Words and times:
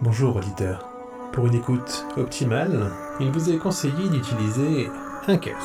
Bonjour 0.00 0.36
auditeur. 0.36 0.88
Pour 1.32 1.48
une 1.48 1.56
écoute 1.56 2.06
optimale, 2.16 2.92
il 3.18 3.32
vous 3.32 3.50
est 3.50 3.58
conseillé 3.58 4.08
d'utiliser 4.08 4.88
un 5.26 5.36
casque. 5.36 5.58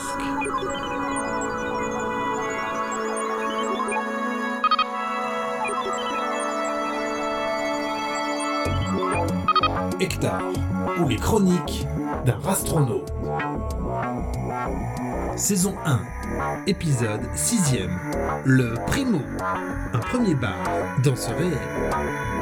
Hectare, 10.00 10.42
ou 11.00 11.07
les 11.07 11.18
chroniques 11.18 11.86
d'un 12.25 12.39
rastronaute. 12.43 13.14
Saison 15.36 15.75
1, 15.86 16.00
épisode 16.65 17.21
6ème, 17.36 18.00
le 18.46 18.74
Primo, 18.88 19.21
un 19.93 20.00
premier 20.00 20.34
bar 20.34 20.57
dans 21.04 21.15
ce 21.15 21.29
réel. 21.29 22.32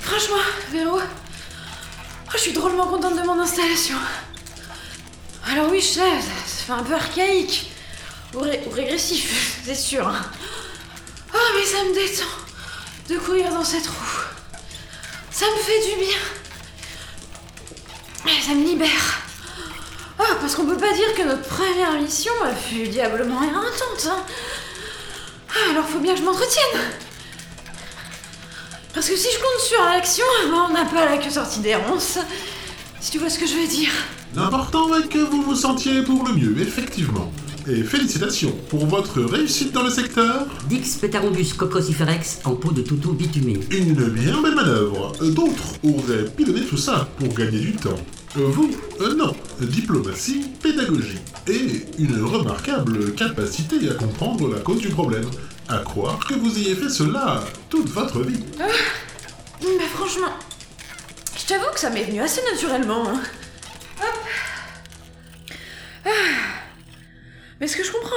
Franchement, 0.00 0.36
Véro, 0.72 0.98
oh, 0.98 2.30
je 2.32 2.38
suis 2.38 2.52
drôlement 2.52 2.86
contente 2.86 3.16
de 3.16 3.22
mon 3.22 3.38
installation. 3.38 3.96
Alors 5.48 5.70
oui, 5.70 5.80
je 5.80 5.86
sais, 5.86 6.00
ça 6.00 6.64
fait 6.66 6.72
un 6.72 6.82
peu 6.82 6.94
archaïque. 6.94 7.70
Ou, 8.34 8.38
ou 8.40 8.70
régressif, 8.72 9.60
c'est 9.64 9.76
sûr. 9.76 10.08
hein. 10.08 10.20
Oh, 11.32 11.38
mais 11.56 11.64
ça 11.64 11.84
me 11.84 11.94
détend 11.94 12.41
de 13.08 13.18
courir 13.18 13.50
dans 13.52 13.64
cette 13.64 13.86
roue. 13.86 14.20
Ça 15.30 15.46
me 15.46 15.62
fait 15.62 15.90
du 15.90 16.04
bien. 16.04 16.18
Ça 18.42 18.54
me 18.54 18.64
libère. 18.64 19.20
Oh, 20.18 20.34
parce 20.40 20.54
qu'on 20.54 20.66
peut 20.66 20.76
pas 20.76 20.92
dire 20.92 21.14
que 21.16 21.22
notre 21.22 21.42
première 21.42 21.92
mission 22.00 22.32
a 22.44 22.54
fut 22.54 22.88
diablement 22.88 23.42
éreintante. 23.42 24.08
Hein. 24.08 24.22
Ah, 25.50 25.70
alors 25.70 25.86
faut 25.86 25.98
bien 25.98 26.14
que 26.14 26.20
je 26.20 26.24
m'entretienne. 26.24 26.80
Parce 28.94 29.08
que 29.08 29.16
si 29.16 29.28
je 29.32 29.38
compte 29.38 29.60
sur 29.66 29.82
l'action, 29.84 30.24
ben, 30.44 30.66
on 30.68 30.72
n'a 30.72 30.84
pas 30.84 31.06
la 31.06 31.18
queue 31.18 31.30
sortie 31.30 31.60
des 31.60 31.74
ronces. 31.74 32.18
Si 33.00 33.10
tu 33.10 33.18
vois 33.18 33.30
ce 33.30 33.38
que 33.38 33.46
je 33.46 33.54
veux 33.54 33.66
dire. 33.66 33.90
L'important 34.34 34.94
est 34.94 35.08
que 35.08 35.18
vous 35.18 35.42
vous 35.42 35.56
sentiez 35.56 36.02
pour 36.02 36.26
le 36.26 36.34
mieux, 36.34 36.60
effectivement. 36.60 37.32
Et 37.68 37.84
félicitations 37.84 38.52
pour 38.68 38.86
votre 38.86 39.20
réussite 39.22 39.72
dans 39.72 39.84
le 39.84 39.90
secteur. 39.90 40.46
Dix 40.68 40.96
Petarombus 40.96 41.54
cocrociferex 41.56 42.40
en 42.44 42.56
peau 42.56 42.72
de 42.72 42.82
toutou 42.82 43.12
bitumé. 43.12 43.60
Une 43.70 43.94
bien 44.08 44.42
belle 44.42 44.54
manœuvre. 44.56 45.12
Euh, 45.22 45.30
D'autres 45.30 45.74
auraient 45.84 46.24
pilonné 46.36 46.62
tout 46.62 46.76
ça 46.76 47.08
pour 47.18 47.32
gagner 47.34 47.60
du 47.60 47.72
temps. 47.76 47.94
Euh, 48.36 48.46
Vous, 48.46 48.70
euh, 49.00 49.14
non. 49.14 49.32
Diplomatie, 49.60 50.46
pédagogie. 50.60 51.18
Et 51.46 51.86
une 52.00 52.20
remarquable 52.24 53.14
capacité 53.14 53.76
à 53.90 53.94
comprendre 53.94 54.48
la 54.52 54.58
cause 54.58 54.80
du 54.80 54.88
problème. 54.88 55.26
À 55.68 55.78
croire 55.78 56.18
que 56.26 56.34
vous 56.34 56.58
ayez 56.58 56.74
fait 56.74 56.88
cela 56.90 57.44
toute 57.70 57.88
votre 57.90 58.22
vie. 58.22 58.40
Mais 59.60 59.86
franchement, 59.94 60.32
je 61.38 61.46
t'avoue 61.46 61.72
que 61.72 61.78
ça 61.80 61.90
m'est 61.90 62.04
venu 62.04 62.20
assez 62.20 62.40
naturellement. 62.52 63.08
hein. 63.08 63.20
Hop. 64.00 64.18
Ah. 66.06 66.10
Mais 67.62 67.68
ce 67.68 67.76
que 67.76 67.84
je 67.84 67.92
comprends 67.92 68.16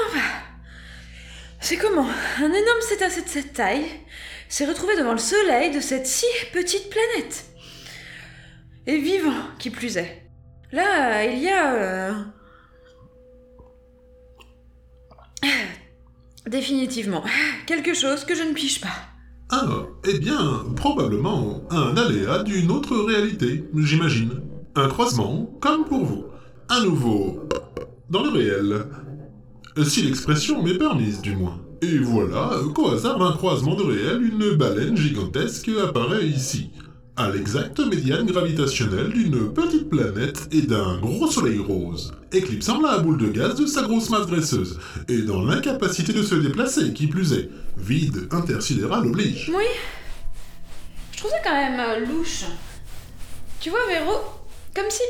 c'est 1.59 1.78
comment 1.78 2.07
un 2.39 2.51
énorme 2.51 2.81
cétacé 2.81 3.22
de 3.22 3.28
cette 3.28 3.53
taille 3.53 3.85
s'est 4.50 4.66
retrouvé 4.66 4.97
devant 4.97 5.11
le 5.11 5.19
soleil 5.19 5.69
de 5.69 5.79
cette 5.79 6.07
si 6.07 6.25
petite 6.51 6.89
planète. 6.89 7.45
Et 8.88 8.97
vivant, 8.97 9.35
qui 9.59 9.69
plus 9.69 9.97
est. 9.97 10.28
Là, 10.72 11.25
il 11.25 11.44
y 11.44 11.50
a... 11.50 11.75
euh, 11.75 12.13
Définitivement, 16.47 17.23
quelque 17.67 17.94
chose 17.94 18.25
que 18.25 18.34
je 18.34 18.41
ne 18.41 18.53
pige 18.53 18.81
pas. 18.81 18.97
Ah, 19.51 19.85
eh 20.07 20.17
bien, 20.17 20.66
probablement 20.75 21.61
un 21.69 21.95
aléa 21.95 22.41
d'une 22.41 22.72
autre 22.72 22.97
réalité, 22.97 23.63
j'imagine. 23.75 24.41
Un 24.73 24.89
croisement, 24.89 25.45
comme 25.61 25.85
pour 25.85 26.03
vous. 26.03 26.25
Un 26.67 26.84
nouveau... 26.84 27.47
dans 28.09 28.23
le 28.23 28.29
réel. 28.29 28.85
Si 29.84 30.03
l'expression 30.03 30.63
m'est 30.63 30.78
permise, 30.78 31.22
du 31.22 31.36
moins. 31.36 31.59
Et 31.81 31.97
voilà 31.97 32.62
qu'au 32.74 32.91
hasard 32.91 33.19
d'un 33.19 33.34
croisement 33.34 33.75
de 33.75 33.84
réel, 33.84 34.22
une 34.22 34.56
baleine 34.56 34.96
gigantesque 34.96 35.69
apparaît 35.84 36.25
ici. 36.25 36.72
À 37.18 37.30
l'exacte 37.30 37.80
médiane 37.80 38.25
gravitationnelle 38.25 39.12
d'une 39.12 39.53
petite 39.53 39.90
planète 39.90 40.47
et 40.52 40.62
d'un 40.62 40.97
gros 41.00 41.30
soleil 41.30 41.59
rose, 41.59 42.14
éclipsant 42.31 42.81
la 42.81 43.00
boule 43.00 43.18
de 43.18 43.28
gaz 43.28 43.56
de 43.56 43.66
sa 43.66 43.84
grosse 43.84 44.09
masse 44.09 44.28
graisseuse, 44.28 44.80
et 45.09 45.22
dans 45.22 45.44
l'incapacité 45.44 46.14
de 46.14 46.24
se 46.24 46.35
déplacer, 46.35 46.94
qui 46.94 47.08
plus 47.08 47.34
est. 47.34 47.50
Vide 47.78 48.30
intersidéral 48.31 49.06
oblige. 49.06 49.52
Oui. 49.56 49.66
Je 51.12 51.18
trouve 51.18 51.31
ça 51.31 51.40
quand 51.44 51.53
même 51.53 51.80
euh, 51.80 52.06
louche. 52.06 52.46
Tu 53.59 53.69
vois, 53.69 53.85
Véro, 53.88 54.19
comme 54.74 54.90
si. 54.90 55.03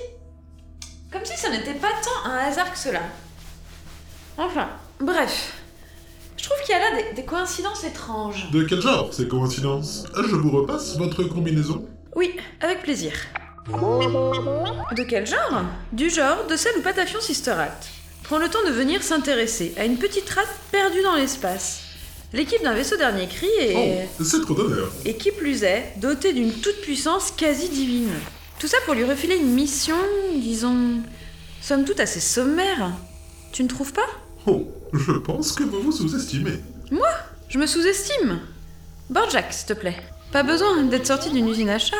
Comme 1.11 1.23
si 1.23 1.37
ça 1.37 1.51
n'était 1.51 1.75
pas 1.75 1.91
tant 2.03 2.29
un 2.29 2.37
hasard 2.37 2.71
que 2.71 2.79
cela. 2.79 3.01
Enfin, 4.37 4.69
bref. 4.99 5.53
Je 6.37 6.43
trouve 6.43 6.57
qu'il 6.65 6.75
y 6.75 6.77
a 6.77 6.79
là 6.79 7.01
des, 7.01 7.15
des 7.15 7.25
coïncidences 7.25 7.83
étranges. 7.83 8.51
De 8.51 8.63
quel 8.63 8.81
genre 8.81 9.13
ces 9.13 9.27
coïncidences? 9.27 10.05
Je 10.15 10.35
vous 10.35 10.51
repasse 10.51 10.97
votre 10.97 11.23
combinaison. 11.23 11.85
Oui, 12.15 12.35
avec 12.61 12.83
plaisir. 12.83 13.13
De 13.67 15.03
quel 15.03 15.25
genre? 15.25 15.63
Du 15.91 16.09
genre 16.09 16.45
de 16.47 16.55
celle 16.55 16.77
où 16.77 16.81
Patafion 16.81 17.19
Sister 17.19 17.51
Act 17.51 17.87
prend 18.23 18.37
le 18.37 18.49
temps 18.49 18.63
de 18.65 18.71
venir 18.71 19.01
s'intéresser 19.01 19.73
à 19.77 19.85
une 19.85 19.97
petite 19.97 20.29
race 20.29 20.47
perdue 20.71 21.01
dans 21.01 21.15
l'espace. 21.15 21.81
L'équipe 22.33 22.61
d'un 22.61 22.73
vaisseau 22.73 22.97
dernier 22.97 23.27
cri 23.27 23.47
est. 23.59 24.07
Oh, 24.19 24.23
c'est 24.23 24.41
trop 24.41 24.53
d'honneur. 24.53 24.91
Et 25.05 25.15
qui 25.15 25.31
plus 25.31 25.63
est, 25.63 25.93
doté 25.97 26.33
d'une 26.33 26.51
toute-puissance 26.51 27.31
quasi 27.31 27.69
divine. 27.69 28.11
Tout 28.59 28.67
ça 28.67 28.77
pour 28.85 28.93
lui 28.93 29.03
refiler 29.03 29.37
une 29.37 29.53
mission, 29.53 29.95
disons, 30.35 31.01
somme 31.61 31.85
toute 31.85 31.99
assez 31.99 32.19
sommaire. 32.19 32.91
Tu 33.51 33.63
ne 33.63 33.67
trouves 33.67 33.93
pas? 33.93 34.07
Oh, 34.47 34.67
je 34.93 35.13
pense 35.13 35.53
que 35.53 35.63
vous 35.63 35.81
vous 35.81 35.91
sous-estimez. 35.91 36.59
Moi? 36.91 37.07
Je 37.49 37.57
me 37.57 37.65
sous-estime. 37.65 38.39
Borjak, 39.09 39.51
s'il 39.51 39.67
te 39.67 39.73
plaît. 39.73 39.97
Pas 40.31 40.43
besoin 40.43 40.83
d'être 40.83 41.07
sorti 41.07 41.31
d'une 41.31 41.47
usine 41.47 41.69
à 41.69 41.79
chat 41.79 41.95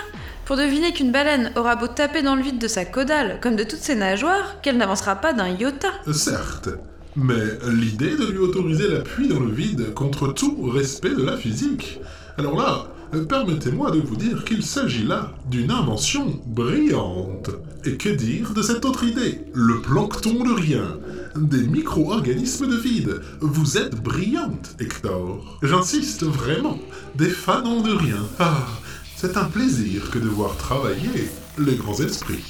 pour 0.45 0.57
deviner 0.57 0.93
qu'une 0.93 1.11
baleine 1.11 1.51
aura 1.55 1.75
beau 1.75 1.87
taper 1.87 2.21
dans 2.21 2.35
le 2.35 2.43
vide 2.43 2.59
de 2.59 2.67
sa 2.67 2.85
caudale, 2.85 3.39
comme 3.41 3.55
de 3.55 3.63
toutes 3.63 3.79
ses 3.79 3.95
nageoires, 3.95 4.61
qu'elle 4.61 4.77
n'avancera 4.77 5.15
pas 5.15 5.33
d'un 5.33 5.49
iota. 5.49 5.89
Certes, 6.11 6.69
mais 7.15 7.33
l'idée 7.67 8.15
de 8.15 8.25
lui 8.25 8.39
autoriser 8.39 8.89
l'appui 8.89 9.27
dans 9.27 9.39
le 9.39 9.51
vide 9.51 9.93
contre 9.93 10.27
tout 10.33 10.69
respect 10.69 11.15
de 11.15 11.23
la 11.23 11.37
physique. 11.37 11.99
Alors 12.37 12.57
là, 12.57 12.87
permettez-moi 13.19 13.91
de 13.91 13.99
vous 13.99 14.15
dire 14.15 14.43
qu'il 14.43 14.63
s'agit 14.63 15.05
là 15.05 15.31
d'une 15.49 15.71
invention 15.71 16.41
brillante. 16.45 17.49
Et 17.85 17.97
que 17.97 18.09
dire 18.09 18.53
de 18.53 18.61
cette 18.61 18.85
autre 18.85 19.03
idée? 19.03 19.41
Le 19.53 19.81
plancton 19.81 20.43
de 20.43 20.51
rien. 20.51 20.97
Des 21.35 21.67
micro-organismes 21.67 22.67
de 22.67 22.77
vide. 22.77 23.21
Vous 23.41 23.77
êtes 23.77 24.01
brillante, 24.01 24.75
Hector. 24.79 25.59
J'insiste 25.61 26.23
vraiment. 26.23 26.79
Des 27.15 27.29
fanons 27.29 27.81
de 27.81 27.91
rien. 27.91 28.25
Ah, 28.39 28.67
c'est 29.15 29.37
un 29.37 29.45
plaisir 29.45 30.09
que 30.09 30.19
de 30.19 30.27
voir 30.27 30.57
travailler 30.57 31.29
les 31.57 31.75
grands 31.75 31.99
esprits. 31.99 32.43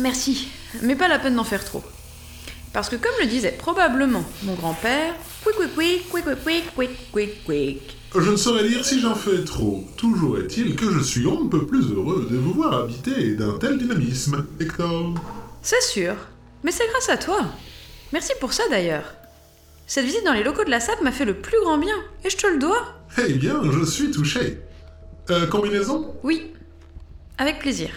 Merci, 0.00 0.48
mais 0.82 0.96
pas 0.96 1.08
la 1.08 1.18
peine 1.18 1.36
d'en 1.36 1.44
faire 1.44 1.64
trop. 1.64 1.84
Parce 2.72 2.88
que 2.88 2.96
comme 2.96 3.12
le 3.20 3.26
disait 3.26 3.56
probablement 3.58 4.24
mon 4.44 4.54
grand-père. 4.54 5.14
Je 8.14 8.30
ne 8.30 8.36
saurais 8.36 8.66
dire 8.66 8.84
si 8.84 9.00
j'en 9.00 9.14
fais 9.14 9.44
trop. 9.44 9.84
Toujours 9.96 10.38
est-il 10.38 10.76
que 10.76 10.90
je 10.90 11.00
suis 11.00 11.26
on 11.26 11.44
ne 11.44 11.48
peut 11.48 11.66
plus 11.66 11.92
heureux 11.92 12.26
de 12.30 12.36
vous 12.36 12.54
voir 12.54 12.72
habiter 12.74 13.34
d'un 13.34 13.58
tel 13.58 13.76
dynamisme, 13.76 14.46
Hector. 14.58 15.14
C'est 15.60 15.82
sûr, 15.82 16.14
mais 16.64 16.72
c'est 16.72 16.88
grâce 16.88 17.10
à 17.10 17.18
toi. 17.18 17.40
Merci 18.12 18.32
pour 18.40 18.54
ça 18.54 18.62
d'ailleurs. 18.70 19.14
Cette 19.86 20.06
visite 20.06 20.24
dans 20.24 20.32
les 20.32 20.42
locaux 20.42 20.64
de 20.64 20.70
la 20.70 20.80
SAP 20.80 21.02
m'a 21.02 21.12
fait 21.12 21.26
le 21.26 21.34
plus 21.34 21.60
grand 21.62 21.78
bien, 21.78 21.96
et 22.24 22.30
je 22.30 22.36
te 22.36 22.46
le 22.46 22.58
dois. 22.58 22.94
Eh 23.26 23.34
bien, 23.34 23.60
je 23.70 23.84
suis 23.84 24.10
touché. 24.10 24.58
Euh, 25.30 25.46
combinaison? 25.46 26.14
Oui, 26.22 26.52
avec 27.36 27.58
plaisir. 27.58 27.90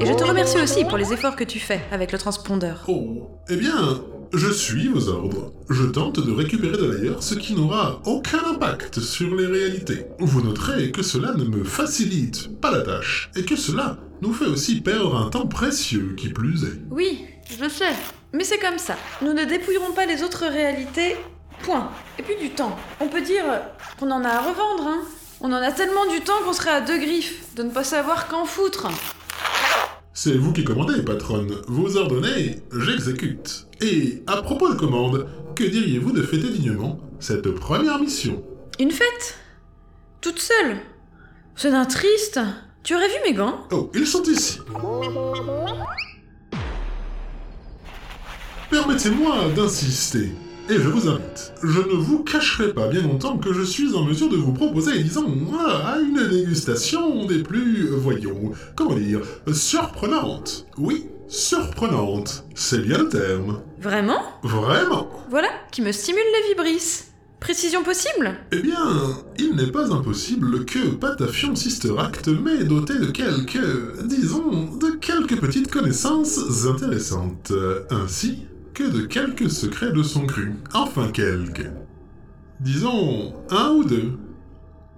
Et 0.00 0.06
je 0.06 0.12
te 0.12 0.22
remercie 0.22 0.60
aussi 0.60 0.84
pour 0.84 0.98
les 0.98 1.12
efforts 1.12 1.34
que 1.36 1.44
tu 1.44 1.58
fais 1.58 1.80
avec 1.90 2.12
le 2.12 2.18
transpondeur. 2.18 2.84
Oh, 2.88 3.30
eh 3.48 3.56
bien, 3.56 4.02
je 4.32 4.52
suis 4.52 4.88
vos 4.88 5.08
ordres. 5.08 5.52
Je 5.68 5.84
tente 5.84 6.24
de 6.24 6.32
récupérer 6.32 6.76
de 6.76 6.84
l'ailleurs 6.84 7.22
ce 7.22 7.34
qui 7.34 7.54
n'aura 7.54 8.00
aucun 8.04 8.38
impact 8.46 9.00
sur 9.00 9.34
les 9.34 9.46
réalités. 9.46 10.06
Vous 10.18 10.42
noterez 10.42 10.90
que 10.92 11.02
cela 11.02 11.34
ne 11.34 11.44
me 11.44 11.64
facilite 11.64 12.60
pas 12.60 12.70
la 12.70 12.82
tâche, 12.82 13.30
et 13.36 13.44
que 13.44 13.56
cela 13.56 13.98
nous 14.22 14.32
fait 14.32 14.46
aussi 14.46 14.80
perdre 14.80 15.16
un 15.16 15.30
temps 15.30 15.46
précieux, 15.46 16.14
qui 16.16 16.28
plus 16.28 16.64
est. 16.64 16.80
Oui, 16.90 17.24
je 17.48 17.68
sais. 17.68 17.94
Mais 18.32 18.44
c'est 18.44 18.58
comme 18.58 18.78
ça. 18.78 18.96
Nous 19.22 19.32
ne 19.32 19.44
dépouillerons 19.44 19.92
pas 19.92 20.06
les 20.06 20.22
autres 20.22 20.46
réalités. 20.46 21.16
Point. 21.62 21.90
Et 22.18 22.22
puis 22.22 22.36
du 22.36 22.50
temps. 22.50 22.76
On 23.00 23.08
peut 23.08 23.22
dire 23.22 23.44
qu'on 23.98 24.10
en 24.10 24.24
a 24.24 24.28
à 24.28 24.40
revendre, 24.40 24.86
hein. 24.86 25.02
On 25.42 25.52
en 25.52 25.62
a 25.62 25.72
tellement 25.72 26.06
du 26.06 26.20
temps 26.20 26.40
qu'on 26.44 26.52
serait 26.52 26.70
à 26.70 26.80
deux 26.82 26.98
griffes 26.98 27.54
de 27.56 27.62
ne 27.62 27.70
pas 27.70 27.84
savoir 27.84 28.28
qu'en 28.28 28.44
foutre. 28.44 28.88
C'est 30.22 30.36
vous 30.36 30.52
qui 30.52 30.64
commandez, 30.64 31.00
patronne. 31.02 31.62
Vous 31.66 31.96
ordonnez, 31.96 32.56
j'exécute. 32.78 33.66
Et 33.80 34.22
à 34.26 34.42
propos 34.42 34.70
de 34.70 34.78
commande, 34.78 35.26
que 35.56 35.64
diriez-vous 35.64 36.12
de 36.12 36.20
fêter 36.20 36.50
dignement 36.50 37.00
cette 37.20 37.50
première 37.52 37.98
mission? 37.98 38.44
Une 38.78 38.90
fête? 38.90 39.38
Toute 40.20 40.38
seule? 40.38 40.76
C'est 41.56 41.70
d'un 41.70 41.86
triste. 41.86 42.38
Tu 42.82 42.94
aurais 42.94 43.08
vu 43.08 43.14
mes 43.24 43.32
gants? 43.32 43.66
Oh, 43.72 43.90
ils 43.94 44.06
sont 44.06 44.22
ici. 44.24 44.58
Permettez-moi 48.70 49.48
d'insister. 49.56 50.32
Et 50.70 50.74
je 50.74 50.88
vous 50.88 51.08
invite. 51.08 51.52
Je 51.64 51.80
ne 51.80 51.96
vous 51.96 52.22
cacherai 52.22 52.72
pas 52.72 52.86
bien 52.86 53.02
longtemps 53.02 53.36
que 53.38 53.52
je 53.52 53.62
suis 53.62 53.92
en 53.96 54.04
mesure 54.04 54.28
de 54.28 54.36
vous 54.36 54.52
proposer, 54.52 55.02
disons, 55.02 55.26
ah, 55.58 55.96
une 56.00 56.28
dégustation 56.28 57.26
des 57.26 57.42
plus, 57.42 57.88
voyons, 57.88 58.52
comment 58.76 58.94
dire, 58.94 59.20
surprenantes. 59.52 60.68
Oui, 60.78 61.06
surprenante. 61.26 62.44
C'est 62.54 62.82
bien 62.82 62.98
le 62.98 63.08
terme. 63.08 63.62
Vraiment? 63.80 64.22
Vraiment? 64.44 65.10
Voilà, 65.28 65.48
qui 65.72 65.82
me 65.82 65.90
stimule 65.90 66.22
les 66.40 66.50
vibrisses. 66.50 67.08
Précision 67.40 67.82
possible? 67.82 68.36
Eh 68.52 68.60
bien, 68.60 68.76
il 69.40 69.56
n'est 69.56 69.72
pas 69.72 69.92
impossible 69.92 70.66
que 70.66 70.90
Patafion 70.90 71.56
Sisteract 71.56 72.28
m'ait 72.28 72.62
doté 72.62 72.94
de 72.94 73.06
quelques, 73.06 74.04
disons, 74.04 74.76
de 74.76 74.90
quelques 75.00 75.40
petites 75.40 75.68
connaissances 75.72 76.38
intéressantes, 76.66 77.52
ainsi 77.90 78.46
que 78.74 78.84
de 78.84 79.06
quelques 79.06 79.50
secrets 79.50 79.92
de 79.92 80.02
son 80.02 80.26
cru. 80.26 80.54
Enfin 80.74 81.08
quelques. 81.12 81.70
Disons 82.60 83.34
un 83.50 83.70
ou 83.70 83.84
deux. 83.84 84.18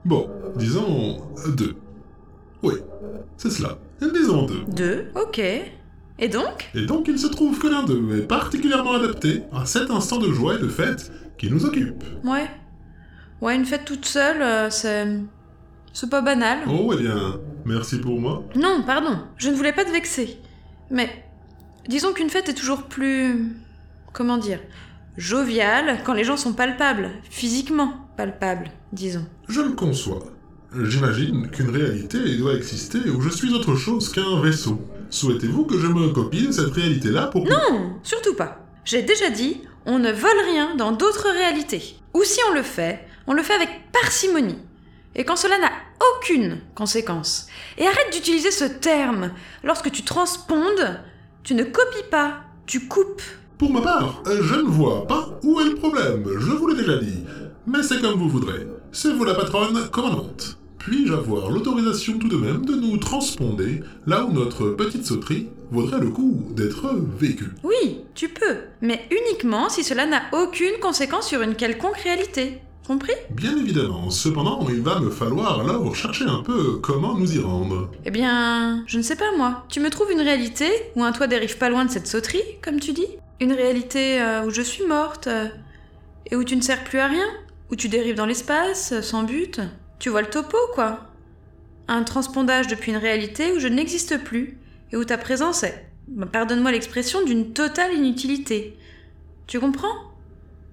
Bon, 0.04 0.28
disons 0.56 1.18
deux. 1.56 1.76
Oui, 2.62 2.74
c'est 3.36 3.50
cela. 3.50 3.78
Disons 4.00 4.46
deux. 4.46 4.64
Deux, 4.68 5.04
ok. 5.14 5.40
Et 6.18 6.28
donc? 6.28 6.70
Et 6.74 6.86
donc 6.86 7.08
il 7.08 7.18
se 7.18 7.26
trouve 7.28 7.58
que 7.58 7.68
l'un 7.68 7.84
d'eux 7.84 8.18
est 8.18 8.26
particulièrement 8.26 8.92
adapté 8.92 9.42
à 9.52 9.64
cet 9.64 9.90
instant 9.90 10.18
de 10.18 10.30
joie 10.30 10.56
et 10.56 10.58
de 10.58 10.68
fête 10.68 11.12
qui 11.38 11.50
nous 11.50 11.64
occupe. 11.64 12.04
Ouais. 12.24 12.48
Ouais, 13.40 13.56
une 13.56 13.64
fête 13.64 13.84
toute 13.84 14.04
seule, 14.04 14.42
euh, 14.42 14.70
c'est. 14.70 15.20
C'est 15.92 16.08
pas 16.08 16.22
banal. 16.22 16.60
Oh, 16.68 16.92
eh 16.94 17.02
bien, 17.02 17.38
merci 17.66 17.98
pour 17.98 18.18
moi. 18.18 18.44
Non, 18.56 18.82
pardon, 18.86 19.18
je 19.36 19.50
ne 19.50 19.54
voulais 19.54 19.74
pas 19.74 19.84
te 19.84 19.90
vexer. 19.90 20.38
Mais 20.90 21.10
disons 21.88 22.12
qu'une 22.12 22.30
fête 22.30 22.48
est 22.48 22.54
toujours 22.54 22.84
plus. 22.84 23.54
Comment 24.12 24.38
dire 24.38 24.60
Joviale 25.16 26.00
quand 26.04 26.14
les 26.14 26.24
gens 26.24 26.36
sont 26.36 26.54
palpables, 26.54 27.10
physiquement 27.28 28.08
palpables, 28.16 28.70
disons. 28.92 29.26
Je 29.48 29.60
le 29.60 29.72
conçois. 29.72 30.22
J'imagine 30.74 31.50
qu'une 31.50 31.70
réalité 31.70 32.36
doit 32.36 32.54
exister 32.54 32.98
où 33.10 33.20
je 33.20 33.28
suis 33.28 33.52
autre 33.52 33.74
chose 33.76 34.10
qu'un 34.10 34.40
vaisseau. 34.40 34.80
Souhaitez-vous 35.10 35.66
que 35.66 35.78
je 35.78 35.86
me 35.86 36.08
copie 36.08 36.46
de 36.46 36.52
cette 36.52 36.72
réalité-là 36.72 37.26
pour... 37.26 37.44
Non, 37.44 37.98
surtout 38.02 38.34
pas. 38.34 38.64
J'ai 38.86 39.02
déjà 39.02 39.28
dit, 39.28 39.60
on 39.84 39.98
ne 39.98 40.10
vole 40.10 40.40
rien 40.46 40.74
dans 40.76 40.92
d'autres 40.92 41.30
réalités. 41.30 41.96
Ou 42.14 42.24
si 42.24 42.40
on 42.48 42.54
le 42.54 42.62
fait, 42.62 43.06
on 43.26 43.34
le 43.34 43.42
fait 43.42 43.52
avec 43.52 43.68
parcimonie. 43.92 44.58
Et 45.14 45.24
quand 45.24 45.36
cela 45.36 45.58
n'a 45.58 45.72
aucune 46.16 46.60
conséquence. 46.74 47.48
Et 47.76 47.86
arrête 47.86 48.12
d'utiliser 48.12 48.50
ce 48.50 48.64
terme. 48.64 49.32
Lorsque 49.62 49.90
tu 49.90 50.02
transpondes, 50.02 51.00
tu 51.42 51.54
ne 51.54 51.64
copies 51.64 52.08
pas, 52.10 52.42
tu 52.66 52.86
coupes. 52.86 53.22
Pour 53.58 53.72
ma 53.72 53.80
part, 53.80 54.22
je 54.26 54.54
ne 54.54 54.62
vois 54.62 55.06
pas 55.06 55.38
où 55.42 55.60
est 55.60 55.70
le 55.70 55.74
problème, 55.74 56.24
je 56.38 56.50
vous 56.52 56.68
l'ai 56.68 56.76
déjà 56.76 56.98
dit. 56.98 57.24
Mais 57.66 57.82
c'est 57.82 58.00
comme 58.00 58.18
vous 58.18 58.28
voudrez. 58.28 58.66
C'est 58.92 59.12
vous 59.12 59.24
la 59.24 59.34
patronne 59.34 59.88
commandante. 59.90 60.58
Puis-je 60.78 61.12
avoir 61.12 61.50
l'autorisation 61.50 62.18
tout 62.18 62.28
de 62.28 62.36
même 62.36 62.64
de 62.64 62.74
nous 62.74 62.96
transponder 62.96 63.82
là 64.06 64.24
où 64.24 64.32
notre 64.32 64.70
petite 64.70 65.06
sauterie 65.06 65.48
vaudrait 65.70 66.00
le 66.00 66.10
coup 66.10 66.44
d'être 66.50 66.92
vécue? 67.18 67.52
Oui, 67.62 68.00
tu 68.14 68.28
peux. 68.28 68.58
Mais 68.80 69.06
uniquement 69.10 69.68
si 69.68 69.84
cela 69.84 70.06
n'a 70.06 70.22
aucune 70.32 70.78
conséquence 70.80 71.28
sur 71.28 71.42
une 71.42 71.54
quelconque 71.54 71.98
réalité. 71.98 72.60
Compris 72.86 73.12
Bien 73.30 73.56
évidemment. 73.56 74.10
Cependant, 74.10 74.66
il 74.68 74.82
va 74.82 74.98
me 74.98 75.10
falloir 75.10 75.60
alors 75.60 75.94
chercher 75.94 76.24
un 76.24 76.42
peu 76.42 76.78
comment 76.78 77.16
nous 77.16 77.36
y 77.36 77.38
rendre. 77.38 77.90
Eh 78.04 78.10
bien, 78.10 78.84
je 78.86 78.98
ne 78.98 79.02
sais 79.02 79.14
pas 79.16 79.36
moi. 79.36 79.64
Tu 79.68 79.80
me 79.80 79.88
trouves 79.88 80.10
une 80.10 80.20
réalité 80.20 80.68
où 80.96 81.04
un 81.04 81.12
toit 81.12 81.28
dérive 81.28 81.58
pas 81.58 81.70
loin 81.70 81.84
de 81.84 81.90
cette 81.90 82.08
sauterie, 82.08 82.42
comme 82.60 82.80
tu 82.80 82.92
dis? 82.92 83.06
Une 83.40 83.52
réalité 83.52 84.20
euh, 84.20 84.44
où 84.44 84.50
je 84.50 84.62
suis 84.62 84.84
morte 84.84 85.28
euh, 85.28 85.46
et 86.30 86.36
où 86.36 86.42
tu 86.42 86.56
ne 86.56 86.60
sers 86.60 86.82
plus 86.82 86.98
à 86.98 87.06
rien? 87.06 87.26
Où 87.70 87.76
tu 87.76 87.88
dérives 87.88 88.16
dans 88.16 88.26
l'espace, 88.26 88.92
euh, 88.92 89.02
sans 89.02 89.22
but? 89.22 89.60
Tu 90.00 90.10
vois 90.10 90.22
le 90.22 90.30
topo, 90.30 90.58
quoi? 90.74 91.00
Un 91.86 92.02
transpondage 92.02 92.66
depuis 92.66 92.90
une 92.90 92.98
réalité 92.98 93.52
où 93.52 93.60
je 93.60 93.68
n'existe 93.68 94.22
plus 94.24 94.58
et 94.92 94.96
où 94.96 95.04
ta 95.04 95.18
présence 95.18 95.62
est, 95.62 95.88
bah, 96.08 96.26
pardonne-moi 96.30 96.72
l'expression, 96.72 97.24
d'une 97.24 97.52
totale 97.52 97.94
inutilité. 97.94 98.76
Tu 99.46 99.60
comprends? 99.60 100.11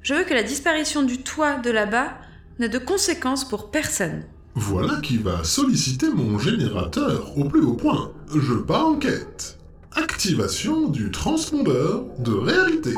Je 0.09 0.15
veux 0.15 0.23
que 0.23 0.33
la 0.33 0.41
disparition 0.41 1.03
du 1.03 1.21
toit 1.21 1.57
de 1.57 1.69
là-bas 1.69 2.17
n'ait 2.57 2.67
de 2.67 2.79
conséquences 2.79 3.47
pour 3.47 3.69
personne. 3.69 4.23
Voilà 4.55 4.99
qui 5.03 5.17
va 5.17 5.43
solliciter 5.43 6.09
mon 6.09 6.39
générateur 6.39 7.37
au 7.37 7.43
plus 7.43 7.61
haut 7.61 7.75
point. 7.75 8.11
Je 8.33 8.55
pars 8.55 8.87
en 8.87 8.95
quête. 8.95 9.59
Activation 9.91 10.87
du 10.87 11.11
transpondeur 11.11 12.05
de 12.17 12.31
réalité. 12.31 12.95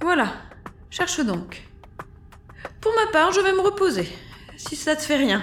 Voilà, 0.00 0.32
cherche 0.88 1.20
donc. 1.20 1.68
Pour 2.80 2.92
ma 3.04 3.12
part, 3.12 3.32
je 3.32 3.42
vais 3.42 3.52
me 3.52 3.60
reposer, 3.60 4.08
si 4.56 4.76
ça 4.76 4.96
te 4.96 5.02
fait 5.02 5.16
rien. 5.16 5.42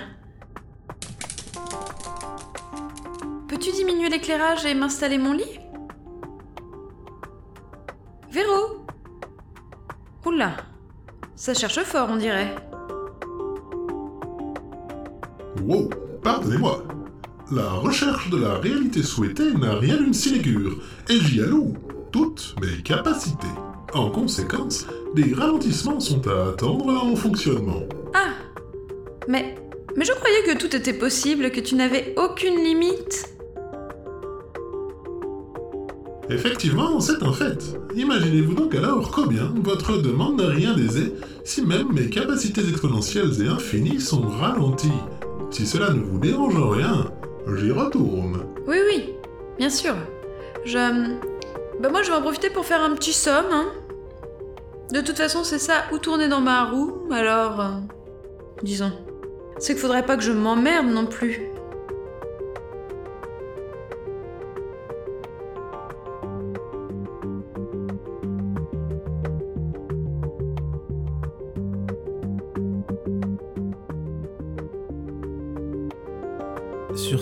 Peux-tu 3.47 3.71
diminuer 3.71 4.09
l'éclairage 4.09 4.65
et 4.65 4.73
m'installer 4.73 5.19
mon 5.19 5.33
lit? 5.33 5.60
Véro 8.31 8.85
Oula, 10.25 10.55
ça 11.35 11.53
cherche 11.53 11.83
fort, 11.83 12.07
on 12.09 12.15
dirait. 12.15 12.55
Wow, 15.65 15.89
pardonnez-moi. 16.23 16.81
La 17.51 17.71
recherche 17.73 18.29
de 18.29 18.37
la 18.37 18.53
réalité 18.53 19.03
souhaitée 19.03 19.53
n'a 19.55 19.75
rien 19.75 19.97
d'une 19.97 20.13
sinécure, 20.13 20.77
et 21.09 21.19
j'y 21.19 21.41
alloue 21.41 21.73
toutes 22.13 22.55
mes 22.61 22.81
capacités. 22.81 23.47
En 23.93 24.09
conséquence, 24.09 24.87
des 25.13 25.33
ralentissements 25.33 25.99
sont 25.99 26.25
à 26.29 26.51
attendre 26.51 26.85
dans 26.85 27.05
mon 27.07 27.17
fonctionnement. 27.17 27.81
Ah 28.13 28.29
Mais. 29.27 29.55
Mais 29.97 30.05
je 30.05 30.13
croyais 30.13 30.43
que 30.43 30.57
tout 30.57 30.73
était 30.73 30.93
possible, 30.93 31.51
que 31.51 31.59
tu 31.59 31.75
n'avais 31.75 32.15
aucune 32.15 32.55
limite. 32.63 33.27
Effectivement, 36.31 36.99
c'est 37.01 37.21
un 37.23 37.33
fait. 37.33 37.77
Imaginez-vous 37.95 38.53
donc 38.53 38.73
alors 38.73 39.11
combien 39.11 39.51
votre 39.63 39.97
demande 39.97 40.41
n'a 40.41 40.47
rien 40.47 40.73
d'aisé 40.73 41.13
si 41.43 41.65
même 41.65 41.91
mes 41.91 42.09
capacités 42.09 42.61
exponentielles 42.61 43.41
et 43.41 43.47
infinies 43.47 43.99
sont 43.99 44.21
ralenties. 44.21 44.91
Si 45.49 45.65
cela 45.67 45.89
ne 45.91 45.99
vous 46.01 46.19
dérange 46.19 46.55
en 46.55 46.69
rien, 46.69 47.11
j'y 47.57 47.71
retourne. 47.71 48.45
Oui, 48.67 48.77
oui, 48.89 49.09
bien 49.57 49.69
sûr. 49.69 49.93
Je. 50.63 50.77
Bah, 51.81 51.89
moi, 51.89 52.01
je 52.03 52.11
vais 52.11 52.17
en 52.17 52.21
profiter 52.21 52.49
pour 52.49 52.65
faire 52.65 52.81
un 52.81 52.93
petit 52.95 53.13
somme, 53.13 53.51
hein. 53.51 53.65
De 54.93 55.01
toute 55.01 55.17
façon, 55.17 55.43
c'est 55.43 55.59
ça, 55.59 55.83
ou 55.91 55.97
tourner 55.97 56.29
dans 56.29 56.41
ma 56.41 56.65
roue, 56.65 56.93
alors. 57.11 57.59
euh, 57.59 57.69
disons. 58.63 58.91
C'est 59.57 59.73
qu'il 59.73 59.81
faudrait 59.81 60.05
pas 60.05 60.15
que 60.15 60.23
je 60.23 60.31
m'emmerde 60.31 60.87
non 60.87 61.05
plus. 61.05 61.50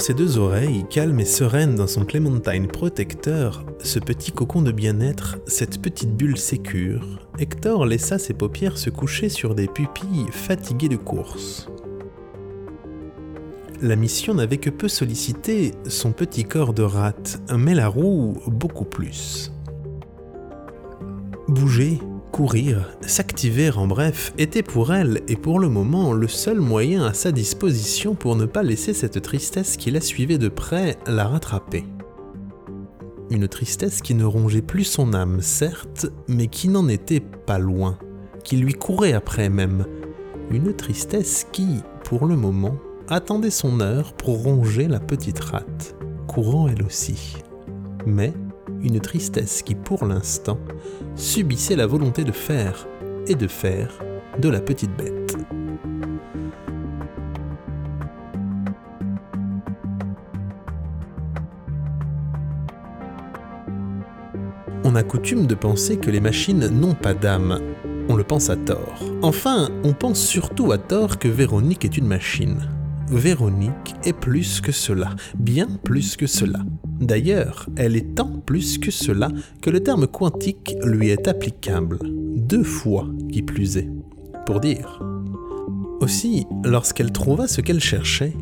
Ses 0.10 0.16
deux 0.16 0.40
oreilles, 0.40 0.86
calme 0.90 1.20
et 1.20 1.26
sereine 1.26 1.76
dans 1.76 1.86
son 1.86 2.04
clémentine 2.04 2.66
protecteur, 2.66 3.64
ce 3.84 4.00
petit 4.00 4.32
cocon 4.32 4.64
de 4.64 4.72
bien-être, 4.72 5.38
cette 5.46 5.84
petite 5.84 6.18
bulle 6.18 6.40
sécure, 6.40 7.28
Hector 7.38 7.86
laissa 7.86 8.18
ses 8.18 8.34
paupières 8.34 8.80
se 8.80 8.90
coucher 8.90 9.30
sur 9.30 9.54
des 9.54 9.68
pupilles 9.68 10.26
fatiguées 10.32 10.90
de 10.90 10.96
course. 10.96 11.70
La 13.84 13.96
mission 13.96 14.34
n'avait 14.34 14.58
que 14.58 14.72
peu 14.72 14.88
sollicité 14.88 15.74
son 15.88 16.12
petit 16.12 16.44
corps 16.44 16.74
de 16.74 16.82
rate, 16.82 17.40
mais 17.56 17.76
la 17.76 17.88
roue 17.88 18.42
beaucoup 18.48 18.86
plus. 18.86 19.52
Bouger, 21.48 22.00
courir, 22.40 22.90
s'activer 23.02 23.70
en 23.70 23.86
bref, 23.86 24.32
était 24.38 24.64
pour 24.64 24.94
elle, 24.94 25.20
et 25.28 25.36
pour 25.36 25.60
le 25.60 25.68
moment, 25.68 26.14
le 26.14 26.30
seul 26.30 26.62
moyen 26.62 27.04
à 27.04 27.14
sa 27.14 27.34
disposition 27.34 28.16
pour 28.16 28.38
ne 28.38 28.46
pas 28.46 28.64
laisser 28.64 28.94
cette 28.94 29.22
tristesse 29.22 29.76
qui 29.76 29.92
la 29.92 30.00
suivait 30.00 30.38
de 30.38 30.48
près 30.48 30.96
la 31.06 31.28
rattraper. 31.28 31.84
Une 33.30 33.50
tristesse 33.50 34.02
qui 34.02 34.14
ne 34.14 34.24
rongeait 34.24 34.62
plus 34.62 34.86
son 34.86 35.14
âme, 35.14 35.42
certes, 35.42 36.08
mais 36.30 36.48
qui 36.48 36.70
n'en 36.70 36.88
était 36.88 37.20
pas 37.20 37.60
loin, 37.60 38.00
qui 38.46 38.56
lui 38.56 38.74
courait 38.74 39.12
après 39.12 39.50
même. 39.50 39.86
Une 40.50 40.74
tristesse 40.74 41.46
qui, 41.52 41.82
pour 42.06 42.26
le 42.26 42.38
moment, 42.38 42.78
attendait 43.10 43.50
son 43.50 43.82
heure 43.82 44.14
pour 44.14 44.44
ronger 44.44 44.88
la 44.88 45.02
petite 45.02 45.42
rate, 45.42 45.94
courant 46.26 46.70
elle 46.70 46.84
aussi. 46.84 47.36
Mais 48.06 48.32
une 48.82 49.00
tristesse 49.00 49.62
qui, 49.62 49.76
pour 49.76 50.06
l'instant, 50.06 50.60
subissait 51.16 51.76
la 51.76 51.88
volonté 51.88 52.24
de 52.24 52.32
faire 52.32 52.88
et 53.28 53.36
de 53.36 53.48
faire 53.48 53.92
de 54.40 54.50
la 54.50 54.62
petite 54.62 54.96
bête. 54.96 55.36
On 64.84 64.96
a 64.96 65.04
coutume 65.04 65.46
de 65.46 65.54
penser 65.54 65.98
que 65.98 66.10
les 66.10 66.20
machines 66.20 66.68
n'ont 66.68 66.96
pas 66.96 67.14
d'âme. 67.14 67.60
On 68.08 68.16
le 68.16 68.24
pense 68.24 68.50
à 68.50 68.56
tort. 68.56 69.04
Enfin, 69.22 69.70
on 69.84 69.94
pense 69.94 70.20
surtout 70.20 70.72
à 70.72 70.80
tort 70.80 71.20
que 71.20 71.28
Véronique 71.28 71.86
est 71.86 71.98
une 71.98 72.08
machine. 72.08 72.68
Véronique 73.08 73.96
est 74.04 74.14
plus 74.14 74.62
que 74.62 74.72
cela, 74.72 75.16
bien 75.38 75.68
plus 75.84 76.16
que 76.16 76.26
cela. 76.26 76.62
D'ailleurs, 77.00 77.68
elle 77.78 77.96
est 77.96 78.16
tant 78.16 78.42
plus 78.46 78.78
que 78.78 78.92
cela 78.92 79.30
que 79.62 79.70
le 79.70 79.82
terme 79.82 80.06
quantique 80.06 80.76
lui 80.84 81.10
est 81.10 81.28
applicable, 81.28 82.00
deux 82.04 82.64
fois 82.64 83.08
qui 83.32 83.42
plus 83.42 83.78
est, 83.78 83.90
pour 84.46 84.60
dire. 84.60 85.02
Aussi, 86.02 86.46
lorsqu'elle 86.66 87.12
trouva 87.12 87.48
ce 87.48 87.62
qu'elle 87.62 87.80
cherchait, 87.80 88.34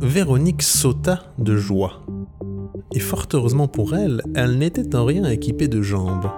Véronique 0.00 0.62
sauta 0.62 1.32
de 1.38 1.56
joie. 1.56 2.04
Et 2.92 3.00
fort 3.00 3.26
heureusement 3.32 3.66
pour 3.66 3.96
elle, 3.96 4.22
elle 4.34 4.58
n'était 4.58 4.94
en 4.94 5.04
rien 5.04 5.24
équipée 5.24 5.68
de 5.68 5.82
jambes. 5.82 6.30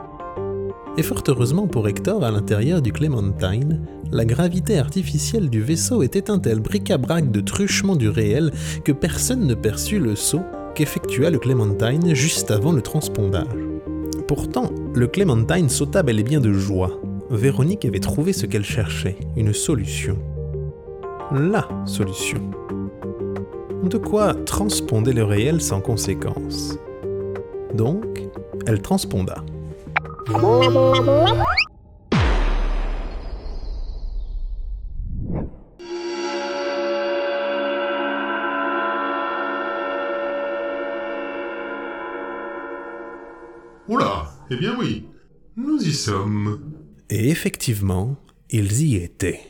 Et 0.96 1.02
fort 1.02 1.22
heureusement 1.28 1.66
pour 1.66 1.88
Hector, 1.88 2.24
à 2.24 2.30
l'intérieur 2.30 2.80
du 2.80 2.92
Clementine, 2.92 3.80
la 4.10 4.24
gravité 4.24 4.78
artificielle 4.78 5.50
du 5.50 5.60
vaisseau 5.60 6.02
était 6.02 6.30
un 6.30 6.38
tel 6.38 6.60
bric-à-brac 6.60 7.30
de 7.30 7.40
truchement 7.40 7.96
du 7.96 8.08
réel 8.08 8.52
que 8.84 8.92
personne 8.92 9.46
ne 9.46 9.54
perçut 9.54 9.98
le 9.98 10.16
saut 10.16 10.44
qu'effectua 10.78 11.28
le 11.28 11.40
Clementine 11.40 12.14
juste 12.14 12.52
avant 12.52 12.70
le 12.70 12.80
transpondage. 12.80 13.48
Pourtant, 14.28 14.70
le 14.94 15.08
Clementine 15.08 15.68
sauta 15.68 16.04
bel 16.04 16.20
et 16.20 16.22
bien 16.22 16.38
de 16.38 16.52
joie. 16.52 17.00
Véronique 17.30 17.84
avait 17.84 17.98
trouvé 17.98 18.32
ce 18.32 18.46
qu'elle 18.46 18.62
cherchait, 18.62 19.16
une 19.36 19.52
solution. 19.52 20.16
La 21.32 21.68
solution. 21.84 22.38
De 23.82 23.98
quoi 23.98 24.34
transponder 24.34 25.12
le 25.12 25.24
réel 25.24 25.60
sans 25.60 25.80
conséquence. 25.80 26.78
Donc, 27.74 28.22
elle 28.64 28.80
transponda. 28.80 29.42
Eh 44.50 44.56
bien 44.56 44.76
oui, 44.78 45.06
nous 45.56 45.78
y 45.78 45.92
sommes. 45.92 46.60
Et 47.10 47.30
effectivement, 47.30 48.16
ils 48.50 48.82
y 48.82 48.96
étaient. 48.96 49.40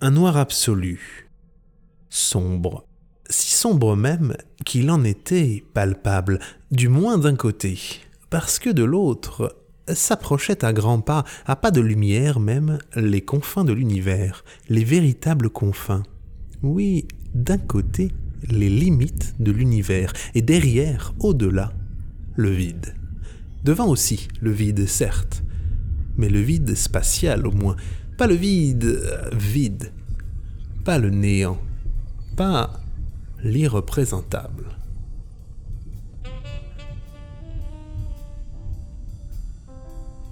Un 0.00 0.10
noir 0.10 0.36
absolu. 0.36 1.30
Sombre. 2.10 2.86
Si 3.30 3.56
sombre 3.56 3.96
même 3.96 4.36
qu'il 4.64 4.90
en 4.90 5.02
était 5.04 5.64
palpable, 5.72 6.40
du 6.70 6.88
moins 6.88 7.16
d'un 7.16 7.36
côté, 7.36 7.78
parce 8.30 8.58
que 8.58 8.70
de 8.70 8.84
l'autre 8.84 9.56
s'approchaient 9.88 10.64
à 10.64 10.72
grands 10.72 11.00
pas, 11.00 11.24
à 11.46 11.56
pas 11.56 11.70
de 11.70 11.80
lumière 11.80 12.40
même, 12.40 12.78
les 12.96 13.22
confins 13.22 13.64
de 13.64 13.72
l'univers, 13.72 14.44
les 14.68 14.84
véritables 14.84 15.50
confins. 15.50 16.02
Oui, 16.62 17.06
d'un 17.34 17.58
côté, 17.58 18.10
les 18.48 18.70
limites 18.70 19.34
de 19.38 19.52
l'univers, 19.52 20.12
et 20.34 20.42
derrière, 20.42 21.14
au-delà, 21.20 21.72
le 22.36 22.50
vide. 22.50 22.94
Devant 23.64 23.88
aussi, 23.88 24.28
le 24.42 24.50
vide, 24.50 24.86
certes, 24.86 25.42
mais 26.18 26.28
le 26.28 26.40
vide 26.40 26.74
spatial 26.74 27.46
au 27.46 27.50
moins, 27.50 27.76
pas 28.18 28.26
le 28.26 28.34
vide 28.34 28.84
euh, 28.84 29.30
vide, 29.32 29.90
pas 30.84 30.98
le 30.98 31.08
néant, 31.08 31.58
pas 32.36 32.80
l'irreprésentable. 33.42 34.66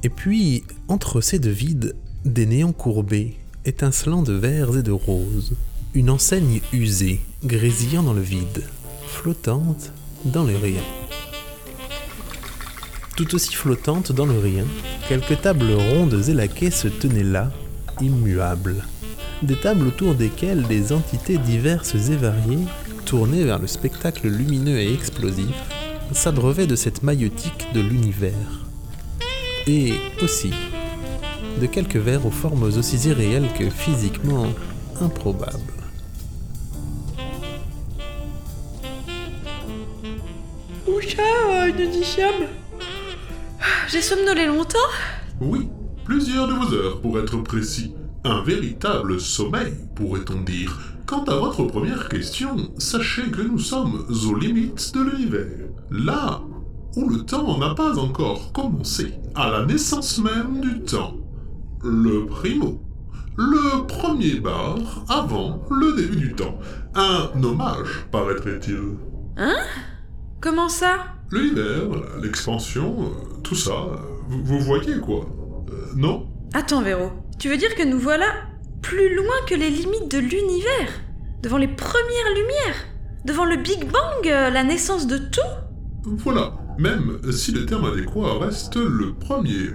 Et 0.04 0.10
puis, 0.10 0.64
entre 0.88 1.20
ces 1.20 1.38
deux 1.38 1.50
vides, 1.50 1.96
des 2.26 2.44
néants 2.44 2.72
courbés, 2.72 3.38
étincelants 3.64 4.22
de 4.22 4.34
verts 4.34 4.76
et 4.76 4.82
de 4.82 4.92
roses, 4.92 5.56
une 5.94 6.10
enseigne 6.10 6.60
usée, 6.72 7.20
grésillant 7.44 8.02
dans 8.02 8.12
le 8.12 8.20
vide, 8.20 8.64
flottante 9.06 9.92
dans 10.24 10.44
le 10.44 10.56
rien. 10.56 10.82
Tout 13.16 13.34
aussi 13.34 13.54
flottante 13.54 14.12
dans 14.12 14.24
le 14.24 14.38
rien, 14.38 14.64
quelques 15.08 15.42
tables 15.42 15.72
rondes 15.72 16.22
et 16.28 16.32
laquées 16.32 16.70
se 16.70 16.88
tenaient 16.88 17.22
là, 17.22 17.50
immuables. 18.00 18.84
Des 19.42 19.56
tables 19.56 19.86
autour 19.86 20.14
desquelles 20.14 20.62
des 20.62 20.92
entités 20.92 21.36
diverses 21.36 21.94
et 21.94 22.16
variées, 22.16 22.64
tournées 23.04 23.44
vers 23.44 23.58
le 23.58 23.66
spectacle 23.66 24.28
lumineux 24.28 24.78
et 24.78 24.94
explosif, 24.94 25.54
s'abreuvaient 26.12 26.66
de 26.66 26.76
cette 26.76 27.02
maïotique 27.02 27.66
de 27.74 27.80
l'univers 27.80 28.66
et 29.66 29.94
aussi 30.22 30.52
de 31.60 31.66
quelques 31.66 31.96
vers 31.96 32.24
aux 32.26 32.30
formes 32.30 32.62
aussi 32.62 32.96
irréelles 33.08 33.48
que 33.58 33.68
physiquement 33.68 34.46
improbables. 35.00 35.58
Oucha, 40.86 41.68
une 41.68 41.90
dixième 41.90 42.48
J'ai 43.92 44.00
somnolé 44.00 44.46
longtemps 44.46 44.78
Oui, 45.38 45.68
plusieurs 46.06 46.48
de 46.48 46.54
vos 46.54 46.72
heures 46.72 47.02
pour 47.02 47.18
être 47.18 47.36
précis. 47.42 47.94
Un 48.24 48.42
véritable 48.42 49.20
sommeil, 49.20 49.74
pourrait-on 49.94 50.40
dire. 50.40 50.80
Quant 51.04 51.24
à 51.24 51.36
votre 51.36 51.64
première 51.64 52.08
question, 52.08 52.56
sachez 52.78 53.30
que 53.30 53.42
nous 53.42 53.58
sommes 53.58 54.06
aux 54.08 54.34
limites 54.34 54.94
de 54.94 55.02
l'univers. 55.02 55.68
Là 55.90 56.40
où 56.96 57.06
le 57.06 57.18
temps 57.26 57.58
n'a 57.58 57.74
pas 57.74 57.98
encore 57.98 58.52
commencé, 58.54 59.12
à 59.34 59.50
la 59.50 59.66
naissance 59.66 60.18
même 60.20 60.62
du 60.62 60.80
temps. 60.80 61.18
Le 61.84 62.24
primo. 62.24 62.80
Le 63.36 63.86
premier 63.86 64.40
bar 64.40 65.04
avant 65.10 65.66
le 65.70 65.96
début 65.96 66.16
du 66.16 66.34
temps. 66.34 66.58
Un 66.94 67.28
hommage, 67.42 68.06
paraîtrait-il. 68.10 68.96
Hein? 69.36 69.56
Comment 70.40 70.70
ça? 70.70 70.96
L'univers, 71.32 71.88
l'expansion, 72.22 72.94
euh, 73.04 73.40
tout 73.42 73.54
ça, 73.54 73.72
vous, 74.28 74.44
vous 74.44 74.60
voyez 74.60 74.98
quoi 75.00 75.26
Euh, 75.70 75.92
Non? 75.96 76.26
Attends, 76.52 76.82
Véro. 76.82 77.10
Tu 77.38 77.48
veux 77.48 77.56
dire 77.56 77.74
que 77.74 77.82
nous 77.88 77.98
voilà 77.98 78.26
plus 78.82 79.14
loin 79.16 79.34
que 79.48 79.54
les 79.54 79.70
limites 79.70 80.10
de 80.10 80.18
l'univers 80.18 80.90
Devant 81.42 81.56
les 81.56 81.68
premières 81.68 82.34
lumières 82.36 82.84
Devant 83.24 83.44
le 83.46 83.56
Big 83.56 83.80
Bang, 83.90 84.26
euh, 84.26 84.50
la 84.50 84.62
naissance 84.62 85.06
de 85.06 85.16
tout? 85.16 85.40
Voilà, 86.04 86.54
même 86.78 87.18
si 87.32 87.52
le 87.52 87.64
terme 87.64 87.84
adéquat 87.86 88.38
reste 88.40 88.76
le 88.76 89.14
premier, 89.14 89.70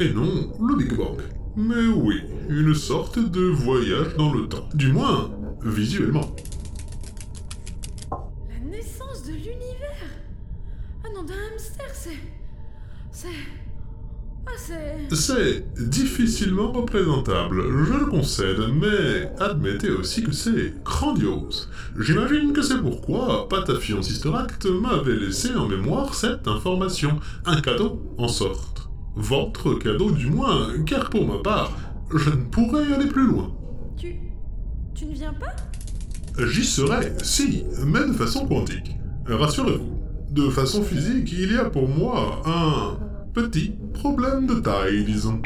et 0.00 0.12
non 0.12 0.50
le 0.66 0.76
Big 0.76 0.96
Bang. 0.96 1.18
Mais 1.54 1.86
oui, 1.94 2.22
une 2.48 2.74
sorte 2.74 3.18
de 3.18 3.42
voyage 3.42 4.16
dans 4.16 4.32
le 4.32 4.48
temps. 4.48 4.66
Du 4.74 4.90
moins, 4.90 5.30
visuellement. 5.62 6.34
Ah 11.12 11.18
non, 11.18 11.24
d'un 11.24 11.34
hamster, 11.52 11.90
c'est... 11.92 12.18
C'est... 13.10 13.28
Ah, 14.46 14.50
c'est... 14.56 15.14
C'est 15.14 15.88
difficilement 15.88 16.72
représentable, 16.72 17.62
je 17.86 17.92
le 17.92 18.06
concède, 18.06 18.58
mais 18.74 19.30
admettez 19.38 19.90
aussi 19.90 20.22
que 20.22 20.32
c'est 20.32 20.82
grandiose. 20.82 21.70
J'imagine 21.98 22.52
que 22.52 22.62
c'est 22.62 22.80
pourquoi 22.80 23.48
Patafion 23.48 24.02
Sister 24.02 24.30
Act 24.34 24.66
m'avait 24.66 25.16
laissé 25.16 25.54
en 25.54 25.68
mémoire 25.68 26.14
cette 26.14 26.48
information. 26.48 27.20
Un 27.44 27.60
cadeau, 27.60 28.02
en 28.18 28.28
sorte. 28.28 28.88
Votre 29.14 29.74
cadeau 29.74 30.10
du 30.10 30.30
moins, 30.30 30.82
car 30.84 31.10
pour 31.10 31.26
ma 31.26 31.38
part, 31.38 31.76
je 32.14 32.30
ne 32.30 32.44
pourrais 32.44 32.92
aller 32.92 33.08
plus 33.08 33.26
loin. 33.26 33.54
Tu... 33.96 34.16
Tu 34.94 35.06
ne 35.06 35.14
viens 35.14 35.34
pas? 35.34 35.54
J'y 36.46 36.64
serais, 36.64 37.14
si, 37.22 37.64
mais 37.84 38.06
de 38.06 38.12
façon 38.12 38.46
quantique. 38.46 38.96
Rassurez-vous, 39.26 40.01
de 40.32 40.48
façon 40.48 40.82
physique, 40.82 41.30
il 41.32 41.52
y 41.52 41.58
a 41.58 41.66
pour 41.66 41.88
moi 41.88 42.42
un 42.46 42.96
petit 43.34 43.74
problème 43.92 44.46
de 44.46 44.54
taille, 44.54 45.04
disons. 45.04 45.40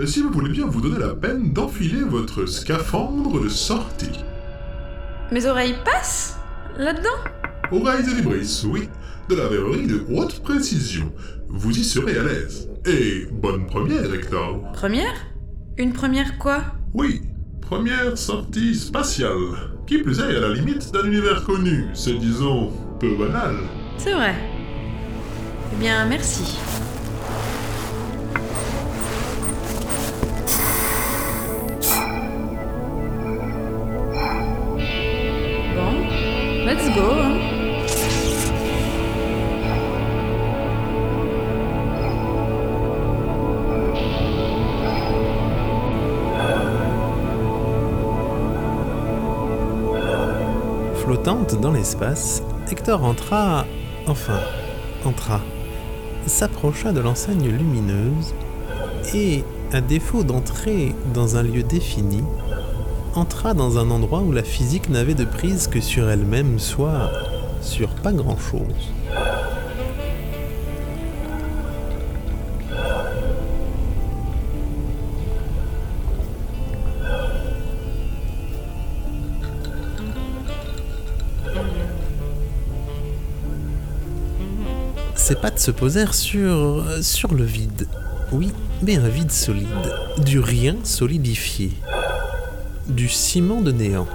Et 0.00 0.06
si 0.06 0.22
vous 0.22 0.30
voulez 0.30 0.50
bien 0.50 0.66
vous 0.66 0.80
donner 0.80 0.98
la 0.98 1.14
peine 1.14 1.52
d'enfiler 1.52 2.02
votre 2.02 2.46
scaphandre 2.46 3.42
de 3.42 3.48
sortie. 3.48 4.24
Mes 5.32 5.46
oreilles 5.46 5.76
passent 5.84 6.38
Là-dedans? 6.76 7.08
Oreilles 7.70 8.04
et 8.10 8.14
libris, 8.14 8.64
oui. 8.66 8.88
De 9.28 9.36
la 9.36 9.48
verrerie 9.48 9.86
de 9.86 10.04
haute 10.12 10.42
précision. 10.42 11.10
Vous 11.48 11.78
y 11.78 11.84
serez 11.84 12.18
à 12.18 12.24
l'aise. 12.24 12.68
Et 12.84 13.26
bonne 13.32 13.66
première, 13.66 14.12
Hector. 14.12 14.60
Première? 14.72 15.14
Une 15.78 15.92
première 15.92 16.36
quoi? 16.38 16.64
Oui, 16.92 17.22
première 17.60 18.18
sortie 18.18 18.74
spatiale. 18.74 19.73
Qui 19.86 19.98
plus 19.98 20.18
est, 20.18 20.36
à 20.36 20.40
la 20.40 20.54
limite 20.54 20.92
d'un 20.92 21.04
univers 21.04 21.44
connu. 21.44 21.88
C'est, 21.92 22.14
disons, 22.14 22.72
peu 22.98 23.14
banal. 23.16 23.56
C'est 23.98 24.12
vrai. 24.12 24.34
Eh 25.72 25.76
bien, 25.76 26.06
merci. 26.06 26.58
Dans 51.24 51.72
l'espace, 51.72 52.42
Hector 52.70 53.02
entra, 53.02 53.64
enfin, 54.06 54.40
entra, 55.06 55.40
s'approcha 56.26 56.92
de 56.92 57.00
l'enseigne 57.00 57.48
lumineuse 57.48 58.34
et, 59.14 59.42
à 59.72 59.80
défaut 59.80 60.22
d'entrer 60.22 60.94
dans 61.14 61.38
un 61.38 61.42
lieu 61.42 61.62
défini, 61.62 62.22
entra 63.14 63.54
dans 63.54 63.78
un 63.78 63.90
endroit 63.90 64.20
où 64.20 64.32
la 64.32 64.42
physique 64.42 64.90
n'avait 64.90 65.14
de 65.14 65.24
prise 65.24 65.66
que 65.66 65.80
sur 65.80 66.10
elle-même, 66.10 66.58
soit 66.58 67.10
sur 67.62 67.88
pas 67.88 68.12
grand-chose. 68.12 68.92
Ses 85.24 85.36
pattes 85.36 85.58
se 85.58 85.70
posèrent 85.70 86.12
sur. 86.12 86.84
sur 87.00 87.32
le 87.32 87.44
vide. 87.44 87.86
Oui, 88.30 88.52
mais 88.82 88.96
un 88.96 89.08
vide 89.08 89.32
solide. 89.32 89.66
Du 90.18 90.38
rien 90.38 90.76
solidifié. 90.84 91.72
Du 92.88 93.08
ciment 93.08 93.62
de 93.62 93.72
néant. 93.72 94.06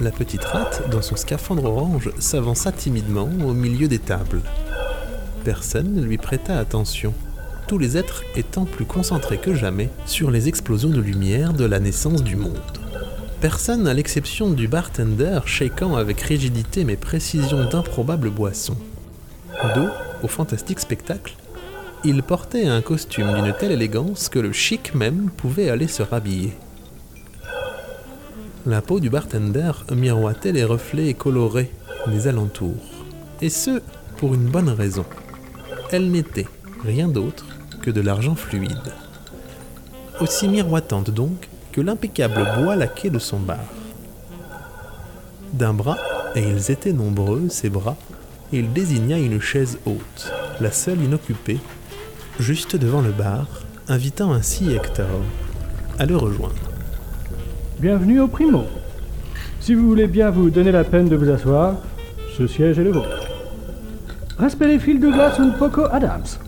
La 0.00 0.12
petite 0.12 0.44
rate, 0.44 0.88
dans 0.88 1.02
son 1.02 1.16
scaphandre 1.16 1.64
orange, 1.64 2.12
s'avança 2.20 2.70
timidement 2.70 3.28
au 3.44 3.54
milieu 3.54 3.88
des 3.88 3.98
tables. 3.98 4.42
Personne 5.42 5.94
ne 5.94 6.02
lui 6.04 6.16
prêta 6.16 6.60
attention, 6.60 7.12
tous 7.66 7.78
les 7.78 7.96
êtres 7.96 8.22
étant 8.36 8.66
plus 8.66 8.84
concentrés 8.84 9.38
que 9.38 9.56
jamais 9.56 9.90
sur 10.06 10.30
les 10.30 10.46
explosions 10.46 10.90
de 10.90 11.00
lumière 11.00 11.54
de 11.54 11.64
la 11.64 11.80
naissance 11.80 12.22
du 12.22 12.36
monde. 12.36 12.54
Personne 13.40 13.88
à 13.88 13.94
l'exception 13.94 14.50
du 14.50 14.68
bartender 14.68 15.40
shakeant 15.44 15.96
avec 15.96 16.20
rigidité 16.20 16.84
mais 16.84 16.94
précision 16.94 17.68
d'improbables 17.68 18.30
boissons. 18.30 18.76
Au 20.24 20.28
fantastique 20.28 20.80
spectacle, 20.80 21.36
il 22.02 22.22
portait 22.22 22.66
un 22.66 22.80
costume 22.80 23.32
d'une 23.34 23.52
telle 23.52 23.72
élégance 23.72 24.28
que 24.28 24.38
le 24.38 24.52
chic 24.52 24.94
même 24.94 25.30
pouvait 25.30 25.70
aller 25.70 25.86
se 25.86 26.02
rhabiller. 26.02 26.54
La 28.66 28.80
peau 28.80 29.00
du 29.00 29.10
bartender 29.10 29.72
miroitait 29.92 30.52
les 30.52 30.64
reflets 30.64 31.12
colorés 31.12 31.70
des 32.06 32.26
alentours, 32.26 32.90
et 33.42 33.50
ce, 33.50 33.82
pour 34.16 34.34
une 34.34 34.46
bonne 34.46 34.70
raison. 34.70 35.04
Elle 35.90 36.10
n'était 36.10 36.48
rien 36.82 37.08
d'autre 37.08 37.44
que 37.82 37.90
de 37.90 38.00
l'argent 38.00 38.34
fluide. 38.34 38.92
Aussi 40.20 40.48
miroitante 40.48 41.10
donc 41.10 41.48
que 41.72 41.82
l'impeccable 41.82 42.46
bois 42.58 42.76
laqué 42.76 43.10
de 43.10 43.18
son 43.18 43.38
bar. 43.38 43.64
D'un 45.52 45.74
bras, 45.74 45.98
et 46.34 46.42
ils 46.42 46.70
étaient 46.70 46.92
nombreux, 46.92 47.48
ces 47.48 47.68
bras, 47.68 47.96
il 48.54 48.72
désigna 48.72 49.18
une 49.18 49.40
chaise 49.40 49.78
haute, 49.84 50.32
la 50.60 50.70
seule 50.70 51.02
inoccupée, 51.02 51.58
juste 52.38 52.76
devant 52.76 53.00
le 53.00 53.10
bar, 53.10 53.46
invitant 53.88 54.32
ainsi 54.32 54.72
Hector 54.72 55.06
à 55.98 56.06
le 56.06 56.16
rejoindre. 56.16 56.70
Bienvenue 57.80 58.20
au 58.20 58.28
Primo. 58.28 58.64
Si 59.58 59.74
vous 59.74 59.88
voulez 59.88 60.06
bien 60.06 60.30
vous 60.30 60.50
donner 60.50 60.70
la 60.70 60.84
peine 60.84 61.08
de 61.08 61.16
vous 61.16 61.30
asseoir, 61.30 61.78
ce 62.38 62.46
siège 62.46 62.78
est 62.78 62.84
le 62.84 62.92
vôtre. 62.92 63.26
Respect 64.38 64.78
fils 64.78 65.00
Douglas 65.00 65.36
ou 65.40 65.50
Poco 65.58 65.86
Adams. 65.90 66.38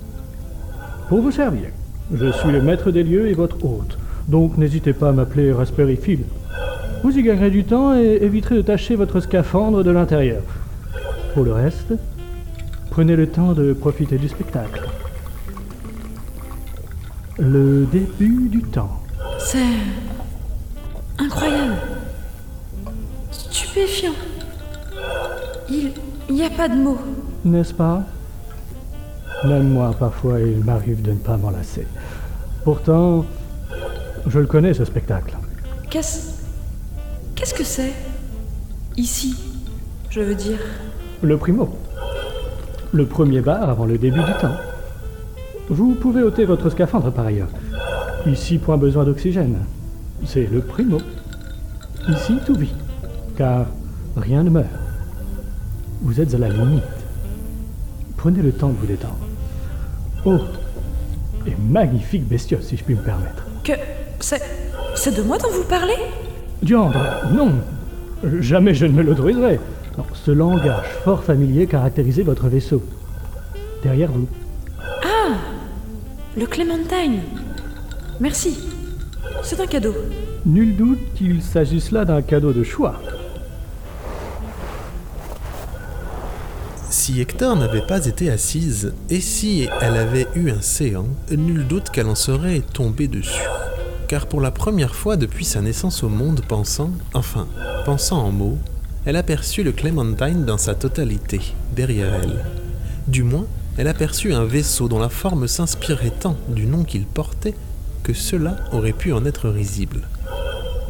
Pour 1.09 1.21
vous 1.21 1.33
servir, 1.33 1.71
je 2.14 2.31
suis 2.31 2.53
le 2.53 2.62
maître 2.62 2.92
des 2.92 3.03
lieux 3.03 3.29
et 3.29 3.35
votre 3.35 3.64
hôte, 3.64 3.99
donc 4.29 4.59
n'hésitez 4.59 4.92
pas 4.92 5.09
à 5.09 5.12
m'appeler 5.12 5.53
Raspberry 5.53 5.97
Phil. 5.97 6.21
Vous 7.03 7.19
y 7.19 7.23
gagnerez 7.23 7.51
du 7.51 7.64
temps 7.64 7.97
et 7.99 8.19
éviterez 8.23 8.57
de 8.57 8.62
tâcher 8.62 8.95
votre 8.95 9.19
scaphandre 9.21 9.83
de 9.83 9.90
l'intérieur. 9.90 10.42
Pour 11.37 11.44
le 11.44 11.53
reste, 11.53 11.92
prenez 12.88 13.14
le 13.14 13.29
temps 13.29 13.53
de 13.53 13.75
profiter 13.75 14.16
du 14.16 14.27
spectacle. 14.27 14.88
Le 17.38 17.85
début 17.92 18.49
du 18.49 18.62
temps. 18.62 19.03
C'est. 19.38 19.59
incroyable. 21.18 21.77
Stupéfiant. 23.31 24.14
Il. 25.68 25.92
N'y 26.31 26.42
a 26.42 26.49
pas 26.49 26.70
de 26.70 26.77
mots. 26.77 27.01
N'est-ce 27.44 27.75
pas? 27.75 28.03
Même 29.44 29.68
moi, 29.68 29.94
parfois, 29.99 30.40
il 30.40 30.64
m'arrive 30.64 31.03
de 31.03 31.11
ne 31.11 31.18
pas 31.18 31.37
m'en 31.37 31.51
lasser. 31.51 31.87
Pourtant, 32.64 33.27
je 34.27 34.38
le 34.38 34.46
connais, 34.46 34.72
ce 34.72 34.87
spectacle. 34.87 35.37
Qu'est-ce. 35.90 36.31
Qu'est-ce 37.35 37.53
que 37.53 37.64
c'est? 37.64 37.92
Ici, 38.96 39.37
je 40.09 40.22
veux 40.22 40.35
dire. 40.35 40.61
Le 41.22 41.37
primo. 41.37 41.74
Le 42.92 43.07
premier 43.07 43.40
bar 43.40 43.68
avant 43.70 43.87
le 43.87 43.98
début 43.98 44.22
du 44.22 44.33
temps. 44.40 44.57
Vous 45.68 45.94
pouvez 45.94 46.22
ôter 46.22 46.44
votre 46.44 46.70
scaphandre 46.70 47.11
par 47.11 47.26
ailleurs. 47.26 47.48
Ici, 48.26 48.59
point 48.59 48.76
besoin 48.76 49.05
d'oxygène. 49.05 49.59
C'est 50.24 50.46
le 50.46 50.61
primo. 50.61 50.98
Ici, 52.09 52.35
tout 52.44 52.55
vit. 52.55 52.74
Car 53.37 53.66
rien 54.16 54.42
ne 54.42 54.50
meurt. 54.50 54.66
Vous 56.02 56.20
êtes 56.20 56.35
à 56.35 56.38
la 56.38 56.48
limite. 56.48 56.83
Prenez 58.16 58.42
le 58.42 58.52
temps 58.52 58.68
de 58.68 58.76
vous 58.76 58.87
détendre. 58.87 59.18
Oh 60.24 60.38
Et 61.46 61.55
magnifique 61.68 62.29
bestiole, 62.29 62.62
si 62.62 62.76
je 62.76 62.85
puis 62.85 62.94
me 62.94 63.00
permettre. 63.00 63.44
Que. 63.64 63.72
C'est. 64.20 64.42
C'est 64.94 65.16
de 65.16 65.22
moi 65.22 65.38
dont 65.38 65.50
vous 65.50 65.64
parlez? 65.64 65.96
Diandre, 66.62 66.98
non 67.33 67.52
Jamais 68.40 68.74
je 68.74 68.87
ne 68.87 68.92
me 68.92 69.02
l'autoriserai. 69.02 69.61
Ce 70.14 70.30
langage 70.30 70.87
fort 71.04 71.22
familier 71.22 71.66
caractérisait 71.66 72.22
votre 72.22 72.48
vaisseau. 72.48 72.82
Derrière 73.82 74.11
vous. 74.11 74.28
Le 76.37 76.44
Clementine. 76.44 77.20
Merci. 78.20 78.59
C'est 79.42 79.59
un 79.59 79.66
cadeau. 79.66 79.94
Nul 80.44 80.76
doute 80.76 80.98
qu'il 81.14 81.42
s'agisse 81.42 81.92
là 81.92 82.04
d'un 82.04 82.20
cadeau 82.20 82.52
de 82.52 82.62
choix. 82.62 83.00
Si 86.90 87.22
Hector 87.22 87.56
n'avait 87.56 87.87
pas 87.87 88.04
été 88.04 88.30
assise, 88.30 88.92
et 89.09 89.20
si 89.20 89.66
elle 89.80 89.96
avait 89.96 90.26
eu 90.35 90.50
un 90.50 90.61
séant, 90.61 91.06
nul 91.30 91.66
doute 91.66 91.88
qu'elle 91.88 92.09
en 92.09 92.14
serait 92.14 92.61
tombée 92.61 93.09
dessus. 93.09 93.48
Car 94.06 94.26
pour 94.26 94.42
la 94.42 94.50
première 94.50 94.94
fois 94.94 95.16
depuis 95.16 95.46
sa 95.46 95.62
naissance 95.62 96.02
au 96.02 96.11
monde 96.11 96.42
pensant, 96.46 96.90
enfin, 97.14 97.48
pensant 97.87 98.22
en 98.22 98.30
mots, 98.30 98.59
elle 99.07 99.16
aperçut 99.16 99.62
le 99.62 99.71
Clementine 99.71 100.45
dans 100.45 100.59
sa 100.59 100.75
totalité, 100.75 101.40
derrière 101.75 102.12
elle. 102.12 102.45
Du 103.07 103.23
moins, 103.23 103.47
elle 103.79 103.87
aperçut 103.87 104.33
un 104.33 104.45
vaisseau 104.45 104.88
dont 104.88 104.99
la 104.99 105.09
forme 105.09 105.47
s'inspirait 105.47 106.12
tant 106.19 106.37
du 106.49 106.66
nom 106.66 106.83
qu'il 106.83 107.07
portait 107.07 107.55
que 108.03 108.12
cela 108.12 108.57
aurait 108.73 108.92
pu 108.92 109.12
en 109.12 109.25
être 109.25 109.49
risible. 109.49 110.03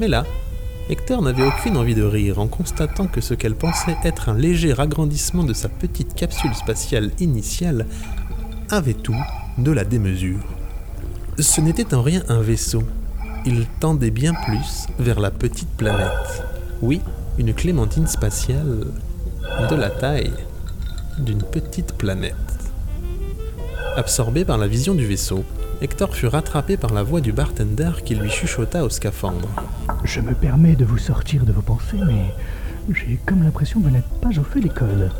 Mais 0.00 0.08
là, 0.08 0.24
Hector 0.88 1.20
n'avait 1.20 1.46
aucune 1.46 1.76
envie 1.76 1.94
de 1.94 2.04
rire 2.04 2.38
en 2.38 2.46
constatant 2.46 3.06
que 3.06 3.20
ce 3.20 3.34
qu'elle 3.34 3.54
pensait 3.54 3.98
être 4.02 4.30
un 4.30 4.34
léger 4.34 4.72
agrandissement 4.78 5.44
de 5.44 5.52
sa 5.52 5.68
petite 5.68 6.14
capsule 6.14 6.54
spatiale 6.54 7.10
initiale 7.20 7.86
avait 8.70 8.94
tout 8.94 9.16
de 9.58 9.70
la 9.72 9.84
démesure. 9.84 10.44
Ce 11.38 11.60
n'était 11.60 11.92
en 11.92 12.02
rien 12.02 12.22
un 12.28 12.40
vaisseau. 12.40 12.82
Il 13.44 13.66
tendait 13.80 14.10
bien 14.10 14.32
plus 14.32 14.86
vers 14.98 15.20
la 15.20 15.30
petite 15.30 15.68
planète. 15.76 16.44
Oui, 16.80 17.00
une 17.38 17.52
clémentine 17.52 18.06
spatiale 18.06 18.86
de 19.70 19.76
la 19.76 19.90
taille 19.90 20.32
d'une 21.18 21.42
petite 21.42 21.92
planète. 21.92 22.34
Absorbé 23.96 24.44
par 24.44 24.58
la 24.58 24.66
vision 24.66 24.94
du 24.94 25.06
vaisseau, 25.06 25.44
Hector 25.82 26.14
fut 26.14 26.26
rattrapé 26.26 26.76
par 26.78 26.94
la 26.94 27.02
voix 27.02 27.20
du 27.20 27.32
bartender 27.32 27.90
qui 28.04 28.14
lui 28.14 28.30
chuchota 28.30 28.84
au 28.84 28.88
scaphandre. 28.88 29.48
Je 30.04 30.20
me 30.20 30.32
permets 30.32 30.76
de 30.76 30.86
vous 30.86 30.98
sortir 30.98 31.44
de 31.44 31.52
vos 31.52 31.60
pensées, 31.60 32.00
mais 32.06 32.34
j'ai 32.94 33.18
comme 33.26 33.42
l'impression 33.42 33.80
que 33.80 33.86
vous 33.86 33.92
n'êtes 33.92 34.20
pas 34.22 34.30
au 34.38 34.44
fait 34.44 34.60
des 34.60 34.70
codes. 34.70 35.10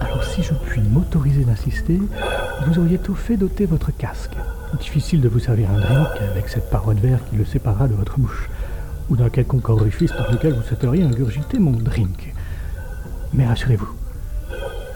Alors 0.00 0.24
si 0.24 0.42
je 0.42 0.52
puis 0.52 0.82
m'autoriser 0.82 1.44
d'insister, 1.44 2.00
vous 2.66 2.78
auriez 2.78 2.98
tout 2.98 3.14
fait 3.14 3.36
d'ôter 3.36 3.64
votre 3.64 3.96
casque. 3.96 4.32
Difficile 4.78 5.20
de 5.20 5.28
vous 5.28 5.38
servir 5.38 5.70
un 5.70 5.80
drink 5.80 6.08
avec 6.30 6.48
cette 6.48 6.68
paroi 6.68 6.94
de 6.94 7.00
verre 7.00 7.20
qui 7.30 7.36
le 7.36 7.44
séparera 7.44 7.88
de 7.88 7.94
votre 7.94 8.18
bouche, 8.18 8.48
ou 9.12 9.16
d'un 9.16 9.28
quelconque 9.28 9.68
orifice 9.68 10.10
par 10.10 10.32
lequel 10.32 10.54
vous 10.54 10.62
souhaiteriez 10.62 11.02
ingurgiter 11.02 11.58
mon 11.58 11.72
drink. 11.72 12.32
Mais 13.34 13.46
rassurez-vous, 13.46 13.90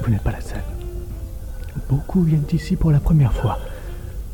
vous 0.00 0.10
n'êtes 0.10 0.22
pas 0.22 0.32
la 0.32 0.40
seule. 0.40 0.64
Beaucoup 1.90 2.22
viennent 2.22 2.46
ici 2.50 2.76
pour 2.76 2.90
la 2.90 2.98
première 2.98 3.34
fois, 3.34 3.58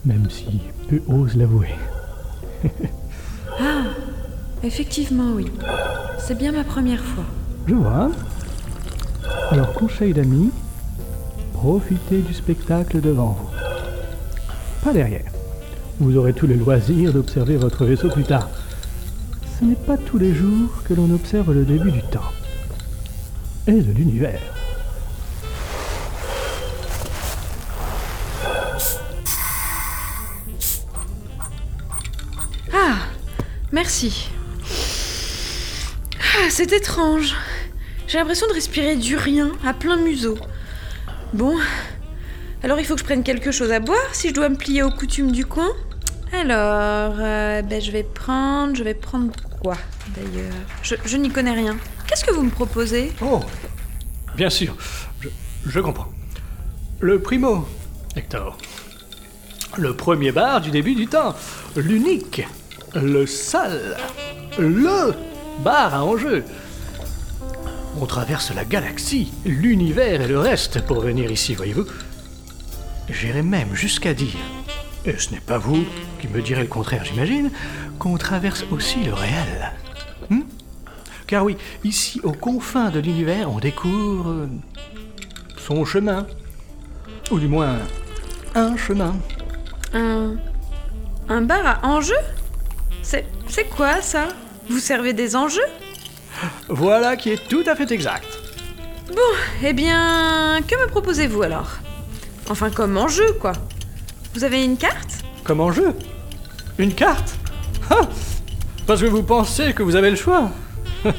même 0.04 0.30
si 0.30 0.60
peu 0.88 1.02
osent 1.08 1.36
l'avouer. 1.36 1.74
Ah, 3.60 3.82
effectivement, 4.62 5.32
oui. 5.34 5.50
C'est 6.16 6.38
bien 6.38 6.52
ma 6.52 6.62
première 6.62 7.02
fois. 7.02 7.24
Je 7.66 7.74
vois. 7.74 8.12
Alors, 9.50 9.72
conseil 9.72 10.12
d'amis, 10.12 10.52
profitez 11.54 12.20
du 12.20 12.32
spectacle 12.32 13.00
devant 13.00 13.36
vous. 13.38 13.50
Pas 14.84 14.92
derrière. 14.92 15.30
Vous 15.98 16.16
aurez 16.16 16.34
tout 16.34 16.46
le 16.46 16.54
loisir 16.54 17.12
d'observer 17.12 17.56
votre 17.56 17.84
vaisseau 17.84 18.10
plus 18.10 18.22
tard. 18.22 18.48
Ce 19.62 19.66
n'est 19.68 19.76
pas 19.76 19.96
tous 19.96 20.18
les 20.18 20.34
jours 20.34 20.70
que 20.84 20.92
l'on 20.92 21.08
observe 21.14 21.52
le 21.52 21.64
début 21.64 21.92
du 21.92 22.02
temps. 22.02 22.32
Et 23.68 23.80
de 23.80 23.92
l'univers. 23.92 24.40
Ah, 32.74 32.96
merci. 33.70 34.30
Ah, 36.18 36.48
c'est 36.50 36.72
étrange. 36.72 37.36
J'ai 38.08 38.18
l'impression 38.18 38.48
de 38.48 38.54
respirer 38.54 38.96
du 38.96 39.16
rien 39.16 39.52
à 39.64 39.74
plein 39.74 39.96
museau. 39.96 40.36
Bon, 41.34 41.56
alors 42.64 42.80
il 42.80 42.84
faut 42.84 42.94
que 42.94 43.00
je 43.00 43.04
prenne 43.04 43.22
quelque 43.22 43.52
chose 43.52 43.70
à 43.70 43.78
boire 43.78 44.12
si 44.12 44.30
je 44.30 44.34
dois 44.34 44.48
me 44.48 44.56
plier 44.56 44.82
aux 44.82 44.90
coutumes 44.90 45.30
du 45.30 45.46
coin? 45.46 45.70
Alors, 46.32 47.14
euh, 47.20 47.62
ben 47.62 47.80
je 47.80 47.92
vais 47.92 48.02
prendre, 48.02 48.74
je 48.74 48.82
vais 48.82 48.94
prendre 48.94 49.30
quoi 49.62 49.76
d'ailleurs 50.16 50.52
Je, 50.82 50.94
je 51.04 51.16
n'y 51.16 51.30
connais 51.30 51.52
rien. 51.52 51.76
Qu'est-ce 52.06 52.24
que 52.24 52.32
vous 52.32 52.42
me 52.42 52.50
proposez? 52.50 53.12
Oh 53.22 53.40
Bien 54.34 54.50
sûr, 54.50 54.76
je, 55.20 55.28
je 55.66 55.80
comprends. 55.80 56.08
Le 57.00 57.20
primo, 57.20 57.66
Hector. 58.16 58.58
Le 59.78 59.94
premier 59.94 60.32
bar 60.32 60.60
du 60.60 60.70
début 60.70 60.94
du 60.94 61.06
temps. 61.06 61.34
L'unique. 61.76 62.42
Le 62.94 63.24
seul. 63.26 63.96
Le 64.58 65.14
bar 65.64 65.94
à 65.94 66.04
enjeu. 66.04 66.44
On 68.00 68.06
traverse 68.06 68.54
la 68.54 68.64
galaxie, 68.64 69.32
l'univers 69.44 70.22
et 70.22 70.26
le 70.28 70.38
reste 70.38 70.82
pour 70.86 71.00
venir 71.00 71.30
ici, 71.30 71.54
voyez-vous? 71.54 71.84
J'irai 73.10 73.42
même 73.42 73.74
jusqu'à 73.74 74.14
dire, 74.14 74.36
et 75.04 75.18
ce 75.18 75.30
n'est 75.30 75.40
pas 75.40 75.58
vous 75.58 75.84
qui 76.20 76.28
me 76.28 76.40
direz 76.40 76.62
le 76.62 76.68
contraire, 76.68 77.04
j'imagine, 77.04 77.50
qu'on 77.98 78.16
traverse 78.16 78.64
aussi 78.70 79.02
le 79.02 79.14
réel. 79.14 79.72
Hmm? 80.30 80.42
Car 81.26 81.44
oui, 81.44 81.56
ici, 81.84 82.20
aux 82.22 82.32
confins 82.32 82.90
de 82.90 83.00
l'univers, 83.00 83.50
on 83.50 83.58
découvre 83.58 84.30
euh, 84.30 84.48
son 85.56 85.84
chemin. 85.84 86.26
Ou 87.30 87.38
du 87.38 87.48
moins, 87.48 87.78
un 88.54 88.76
chemin. 88.76 89.16
Un. 89.94 90.36
Un 91.28 91.42
bar 91.42 91.64
à 91.64 91.86
enjeux? 91.86 92.14
C'est. 93.02 93.26
C'est 93.48 93.64
quoi 93.64 94.02
ça? 94.02 94.28
Vous 94.68 94.78
servez 94.78 95.12
des 95.12 95.34
enjeux? 95.36 95.60
Voilà 96.68 97.16
qui 97.16 97.30
est 97.30 97.48
tout 97.48 97.64
à 97.66 97.74
fait 97.74 97.90
exact. 97.90 98.26
Eh 99.62 99.72
bien, 99.72 100.60
que 100.66 100.74
me 100.82 100.88
proposez-vous 100.88 101.42
alors? 101.42 101.78
Enfin, 102.50 102.70
comme 102.70 102.96
enjeu, 102.96 103.32
quoi. 103.40 103.52
Vous 104.34 104.44
avez 104.44 104.64
une 104.64 104.76
carte? 104.76 105.22
Comme 105.44 105.60
enjeu 105.60 105.94
Une 106.78 106.94
carte? 106.94 107.36
Ah 107.90 108.08
Parce 108.86 109.00
que 109.00 109.06
vous 109.06 109.22
pensez 109.22 109.72
que 109.72 109.82
vous 109.82 109.96
avez 109.96 110.10
le 110.10 110.16
choix 110.16 110.50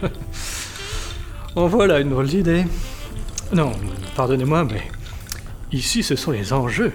En 1.55 1.67
voilà 1.67 1.99
une 1.99 2.09
drôle 2.09 2.27
d'idée. 2.27 2.65
Non, 3.53 3.71
pardonnez-moi, 4.15 4.63
mais 4.63 4.81
ici 5.71 6.01
ce 6.01 6.15
sont 6.15 6.31
les 6.31 6.51
enjeux 6.53 6.91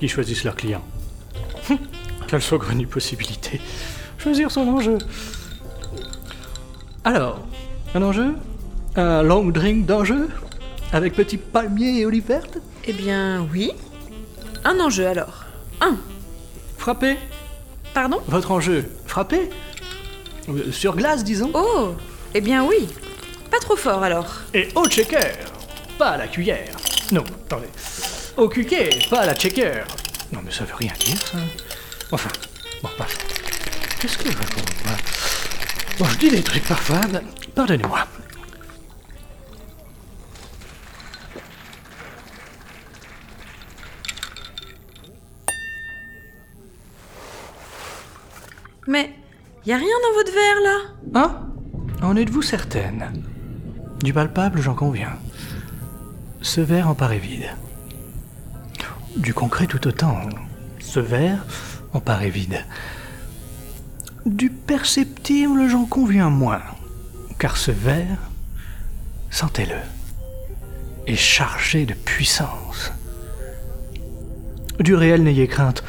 qui 0.00 0.08
choisissent 0.08 0.42
leurs 0.42 0.56
clients. 0.56 0.84
Hum, 1.70 1.78
Quelle 2.26 2.42
saugrenue 2.42 2.86
possibilité 2.88 3.60
Choisir 4.18 4.50
son 4.50 4.66
enjeu. 4.68 4.98
Alors, 7.04 7.46
un 7.94 8.02
enjeu? 8.02 8.34
Un 8.96 9.22
long 9.22 9.44
drink 9.44 9.86
d'enjeu? 9.86 10.28
Avec 10.92 11.14
petit 11.14 11.36
palmier 11.36 12.00
et 12.00 12.06
olive 12.06 12.26
verte 12.26 12.58
Eh 12.86 12.92
bien, 12.92 13.46
oui. 13.52 13.70
Un 14.64 14.80
enjeu 14.80 15.06
alors. 15.06 15.44
Un. 15.80 15.96
Frappé 16.78 17.16
Pardon? 17.94 18.20
Votre 18.28 18.50
enjeu 18.52 18.84
Frappé? 19.06 19.50
Euh, 20.48 20.70
Sur 20.72 20.96
glace, 20.96 21.24
disons 21.24 21.50
Oh 21.54 21.94
Eh 22.34 22.40
bien, 22.40 22.64
oui. 22.64 22.88
Pas 23.50 23.58
trop 23.58 23.76
fort 23.76 24.02
alors. 24.02 24.26
Et 24.54 24.68
au 24.74 24.86
checker, 24.88 25.32
pas 25.98 26.10
à 26.10 26.16
la 26.16 26.28
cuillère. 26.28 26.76
Non, 27.12 27.24
attendez. 27.46 27.66
Au 28.36 28.48
cuquet, 28.48 28.90
pas 29.10 29.20
à 29.20 29.26
la 29.26 29.34
checker. 29.34 29.82
Non, 30.32 30.40
mais 30.44 30.52
ça 30.52 30.64
veut 30.64 30.74
rien 30.76 30.92
dire, 31.04 31.16
ça. 31.20 31.38
Enfin, 32.12 32.30
bon, 32.82 32.88
parfait. 32.96 33.18
Qu'est-ce 34.00 34.16
que 34.18 34.30
je 34.30 34.36
raconte, 34.36 34.84
moi? 34.84 34.94
Bon, 35.98 36.04
je 36.06 36.16
dis 36.18 36.30
des 36.30 36.42
trucs 36.42 36.64
parfois, 36.64 37.00
mais 37.12 37.20
pardonnez-moi. 37.54 38.06
Mais 48.90 49.12
y 49.66 49.72
a 49.72 49.76
rien 49.76 49.86
dans 49.86 50.18
votre 50.18 50.32
verre 50.32 50.60
là 50.64 50.78
Hein? 51.14 51.46
En 52.02 52.16
êtes-vous 52.16 52.42
certaine? 52.42 53.12
Du 54.02 54.12
palpable, 54.12 54.60
j'en 54.60 54.74
conviens. 54.74 55.16
Ce 56.42 56.60
verre 56.60 56.88
en 56.88 56.96
paraît 56.96 57.20
vide. 57.20 57.50
Du 59.16 59.32
concret 59.32 59.68
tout 59.68 59.86
autant. 59.86 60.18
Ce 60.80 60.98
verre 60.98 61.46
en 61.92 62.00
paraît 62.00 62.30
vide. 62.30 62.64
Du 64.26 64.50
perceptible, 64.50 65.68
j'en 65.68 65.84
conviens 65.84 66.30
moins. 66.30 66.62
Car 67.38 67.58
ce 67.58 67.70
verre, 67.70 68.18
sentez-le, 69.30 69.78
est 71.06 71.14
chargé 71.14 71.86
de 71.86 71.94
puissance. 71.94 72.92
Du 74.80 74.96
réel, 74.96 75.22
n'ayez 75.22 75.46
crainte. 75.46 75.84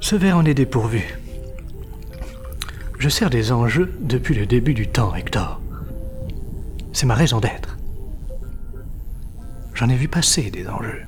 Ce 0.00 0.14
verre 0.14 0.36
en 0.36 0.44
est 0.44 0.52
dépourvu. 0.52 1.18
Je 2.98 3.08
sers 3.08 3.30
des 3.30 3.52
enjeux 3.52 3.94
depuis 4.00 4.34
le 4.34 4.44
début 4.44 4.74
du 4.74 4.88
temps, 4.88 5.14
Hector. 5.14 5.60
C'est 6.92 7.06
ma 7.06 7.14
raison 7.14 7.38
d'être. 7.38 7.76
J'en 9.72 9.88
ai 9.88 9.94
vu 9.94 10.08
passer 10.08 10.50
des 10.50 10.66
enjeux. 10.66 11.02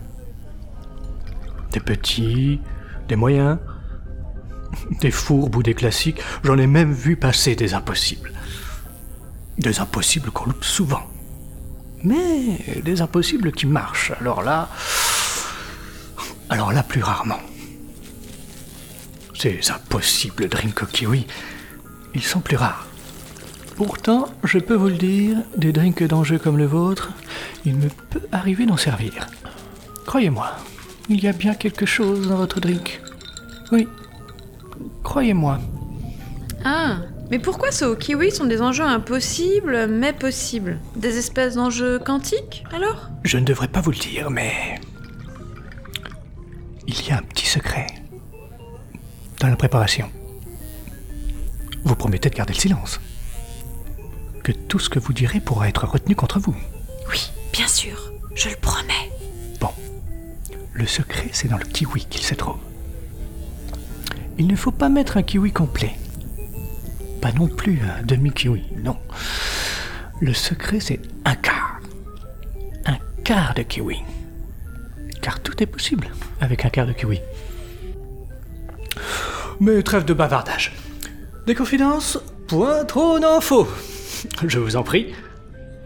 Des 1.73 1.81
petits, 1.81 2.61
des 3.09 3.17
moyens, 3.17 3.59
des 5.01 5.11
fourbes 5.11 5.57
ou 5.57 5.65
des 5.65 5.75
classiques. 5.75 6.21
J'en 6.45 6.59
ai 6.59 6.69
même 6.69 6.93
vu 6.93 7.17
passer 7.17 7.57
des 7.57 7.75
impossibles. 7.75 8.33
Des 9.59 9.81
impossibles 9.81 10.31
qu'on 10.31 10.47
loupe 10.47 10.65
souvent. 10.65 11.03
Mais 12.05 12.81
des 12.85 13.03
impossibles 13.03 13.51
qui 13.51 13.67
marchent. 13.67 14.13
Alors 14.21 14.43
là. 14.43 14.69
Alors 16.49 16.73
là, 16.73 16.85
plus 16.85 17.03
rarement. 17.03 17.41
Ces 19.35 19.61
impossibles 19.71 20.49
au 20.83 20.87
kiwi, 20.87 21.27
ils 22.15 22.23
sont 22.23 22.41
plus 22.41 22.57
rares. 22.57 22.87
Pourtant, 23.77 24.29
je 24.45 24.59
peux 24.59 24.75
vous 24.75 24.89
le 24.89 24.97
dire, 24.97 25.39
des 25.57 25.73
drinks 25.73 26.03
d'enjeu 26.03 26.39
comme 26.39 26.59
le 26.59 26.67
vôtre, 26.67 27.13
il 27.65 27.77
me 27.77 27.89
peut 28.11 28.23
arriver 28.31 28.67
d'en 28.67 28.77
servir. 28.77 29.27
Croyez-moi, 30.07 30.51
il 31.09 31.23
y 31.23 31.29
a 31.29 31.33
bien 31.33 31.55
quelque 31.55 31.87
chose 31.87 32.29
dans 32.29 32.37
votre 32.37 32.61
drink. 32.61 33.01
Oui, 33.73 33.89
croyez-moi. 35.03 35.59
Ah 36.65 36.99
Mais 37.31 37.39
pourquoi 37.39 37.71
ceux 37.71 37.89
au 37.89 37.97
kiwi 37.97 38.31
sont 38.31 38.45
des 38.45 38.61
enjeux 38.61 38.85
impossibles 38.85 39.87
mais 39.87 40.13
possibles? 40.13 40.79
Des 40.97 41.17
espèces 41.17 41.55
d'enjeux 41.55 41.99
quantiques 41.99 42.65
alors? 42.75 43.09
Je 43.25 43.39
ne 43.39 43.45
devrais 43.45 43.69
pas 43.69 43.81
vous 43.81 43.93
le 43.93 43.99
dire, 43.99 44.31
mais... 44.31 44.79
Il 46.87 47.07
y 47.07 47.13
a 47.13 47.19
un 47.19 47.23
petit 47.23 47.47
secret 47.47 47.87
dans 49.39 49.49
la 49.49 49.57
préparation. 49.57 50.11
Vous 51.85 51.95
promettez 51.97 52.31
de 52.31 52.35
garder 52.35 52.55
le 52.55 52.59
silence. 52.59 53.01
Que 54.43 54.53
tout 54.53 54.79
ce 54.79 54.89
que 54.89 54.99
vous 54.99 55.13
direz 55.13 55.41
pourra 55.41 55.69
être 55.69 55.87
retenu 55.87 56.15
contre 56.15 56.39
vous. 56.39 56.57
Oui, 57.11 57.31
bien 57.53 57.69
sûr. 57.69 58.13
Je 58.35 58.49
le 58.49 58.57
promets. 58.57 59.11
Bon. 59.61 59.71
le 60.73 60.87
secret, 60.87 61.29
c'est 61.33 61.49
dans 61.49 61.59
le 61.59 61.65
kiwi 61.65 62.07
qu'il 62.07 62.23
se 62.23 62.35
trouve. 62.35 62.59
Il 64.39 64.47
ne 64.47 64.57
faut 64.57 64.71
pas 64.71 64.89
mettre 64.89 65.17
un 65.17 65.23
kiwi 65.23 65.53
complet. 65.53 65.97
Pas 67.21 67.33
non 67.33 67.49
plus 67.49 67.81
un 67.83 68.03
demi-kiwi, 68.03 68.63
non. 68.83 68.97
Le 70.21 70.33
secret, 70.33 70.81
c'est 70.81 71.01
un 71.25 71.35
quart. 71.35 71.81
Un 72.87 72.97
quart 73.25 73.53
de 73.55 73.63
kiwi. 73.63 73.99
Car 75.21 75.41
tout 75.41 75.63
est 75.63 75.67
possible 75.67 76.09
avec 76.41 76.65
un 76.65 76.71
quart 76.71 76.87
de 76.87 76.93
kiwi. 76.93 77.21
Mais 79.61 79.83
trêve 79.83 80.07
de 80.07 80.15
bavardage. 80.15 80.73
Des 81.47 81.55
confidences, 81.55 82.19
point 82.47 82.85
trop 82.85 83.19
faut. 83.41 83.67
Je 84.47 84.59
vous 84.59 84.77
en 84.77 84.83
prie, 84.83 85.09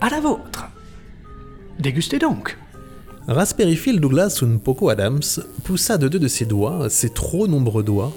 à 0.01 0.11
la 0.11 0.21
vôtre. 0.21 0.65
Dégustez 1.79 2.19
donc. 2.19 2.59
Raspberry 3.29 3.77
Phil 3.77 4.01
Douglas 4.01 4.43
Poco 4.63 4.89
Adams 4.91 5.23
poussa 5.63 5.97
de 5.97 6.09
deux 6.09 6.19
de 6.19 6.29
ses 6.29 6.45
doigts, 6.45 6.91
ses 6.91 7.11
trop 7.11 7.47
nombreux 7.47 7.83
doigts, 7.83 8.13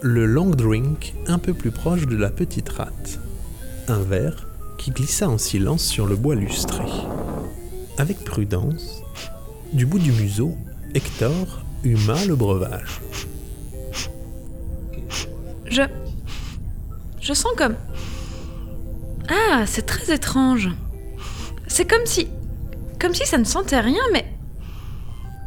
le 0.00 0.24
long 0.26 0.50
drink 0.50 1.14
un 1.26 1.38
peu 1.38 1.52
plus 1.52 1.70
proche 1.70 2.06
de 2.06 2.16
la 2.16 2.30
petite 2.30 2.68
rate. 2.70 3.18
Un 3.88 4.00
verre 4.00 4.46
qui 4.78 4.90
glissa 4.90 5.28
en 5.28 5.38
silence 5.38 5.84
sur 5.84 6.06
le 6.06 6.16
bois 6.16 6.34
lustré. 6.34 6.84
Avec 7.98 8.24
prudence, 8.24 9.02
du 9.72 9.86
bout 9.86 9.98
du 9.98 10.12
museau, 10.12 10.54
Hector 10.94 11.64
huma 11.84 12.24
le 12.26 12.36
breuvage. 12.36 13.00
Je. 15.66 15.82
Je 17.26 17.32
sens 17.32 17.54
comme. 17.56 17.74
Ah, 19.28 19.66
c'est 19.66 19.84
très 19.84 20.14
étrange. 20.14 20.68
C'est 21.66 21.84
comme 21.84 22.06
si. 22.06 22.28
Comme 23.00 23.14
si 23.14 23.26
ça 23.26 23.36
ne 23.36 23.44
sentait 23.44 23.80
rien, 23.80 24.02
mais. 24.12 24.32